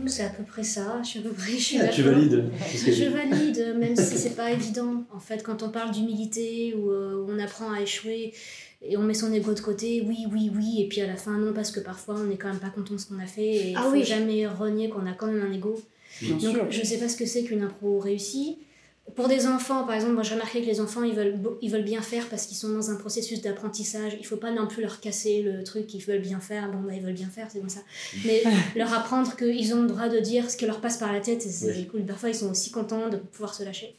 [0.10, 1.00] c'est à peu près ça.
[1.04, 1.58] Je suis à peu près.
[1.58, 5.06] Je ah, tu valides Je valide, même si c'est pas évident.
[5.14, 8.34] En fait, quand on parle d'humilité ou euh, on apprend à échouer
[8.82, 11.38] et on met son ego de côté, oui, oui, oui, et puis à la fin,
[11.38, 13.46] non, parce que parfois on n'est quand même pas content de ce qu'on a fait
[13.46, 14.04] et il ah, faut oui.
[14.04, 15.80] jamais renier qu'on a quand même un ego.
[16.22, 18.58] Donc, je sais pas ce que c'est qu'une impro réussie
[19.16, 21.84] pour des enfants, par exemple, moi j'ai remarqué que les enfants ils veulent, ils veulent
[21.84, 24.18] bien faire parce qu'ils sont dans un processus d'apprentissage.
[24.20, 26.72] Il faut pas non plus leur casser le truc qu'ils veulent bien faire.
[26.72, 27.82] Bon, bah, ils veulent bien faire, c'est comme ça.
[28.26, 28.44] Mais
[28.76, 31.42] leur apprendre qu'ils ont le droit de dire ce qui leur passe par la tête,
[31.42, 32.06] c'est cool.
[32.06, 33.96] Parfois ils sont aussi contents de pouvoir se lâcher.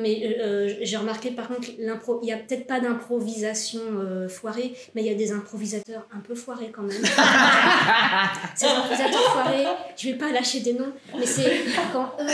[0.00, 4.74] Mais euh, j'ai remarqué par contre, l'impro, il n'y a peut-être pas d'improvisation euh, foirée,
[4.94, 6.90] mais il y a des improvisateurs un peu foirés quand même.
[8.54, 9.66] Ces improvisateurs foirés,
[9.96, 11.60] je vais pas lâcher des noms, mais c'est
[11.92, 12.12] quand.
[12.20, 12.26] Euh,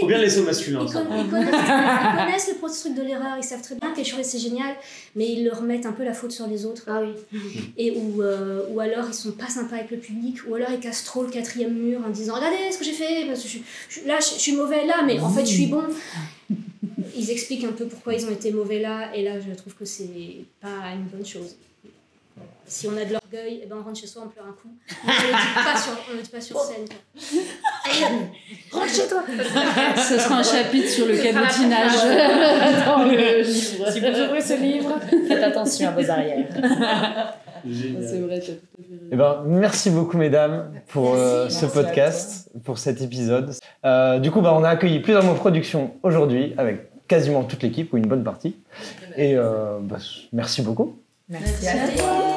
[0.00, 0.80] Faut bien laisser au masculin.
[0.86, 4.24] Ils, con, ils, connaissent, ils, connaissent, le processus de l'erreur, ils savent très bien qu'échouer
[4.24, 4.74] c'est génial,
[5.14, 6.82] mais ils leur mettent un peu la faute sur les autres.
[6.86, 7.40] Ah oui.
[7.76, 10.80] Et ou, euh, ou alors ils sont pas sympas avec le public, ou alors ils
[10.80, 13.58] cassent trop le quatrième mur en disant Regardez ce que j'ai fait, parce que je,
[13.88, 15.84] je, là je, je, suis mauvais là, mais en fait je suis bon
[17.16, 19.84] ils expliquent un peu pourquoi ils ont été mauvais là, et là, je trouve que
[19.84, 21.56] c'est pas une bonne chose.
[22.68, 24.74] Si on a de l'orgueil, eh ben on rentre chez soi, on pleure un coup.
[25.04, 26.84] on ne le dit pas sur, on le dit pas sur scène.
[28.72, 29.22] rentre chez toi
[29.96, 31.94] Ce sera un chapitre sur le cabotinage
[32.86, 33.90] dans le livre.
[33.90, 34.98] Si vous ouvrez ce livre,
[35.28, 36.48] faites attention à vos arrières.
[37.64, 38.52] C'est vrai, tout
[39.12, 43.52] eh ben, merci beaucoup, mesdames, pour euh, ce podcast, pour cet épisode.
[43.84, 47.92] Euh, du coup, bah, on a accueilli plusieurs mots production aujourd'hui avec quasiment toute l'équipe
[47.92, 48.56] ou une bonne partie.
[49.16, 49.98] Et euh, bah,
[50.32, 50.98] merci beaucoup.
[51.28, 52.25] Merci, merci à toi.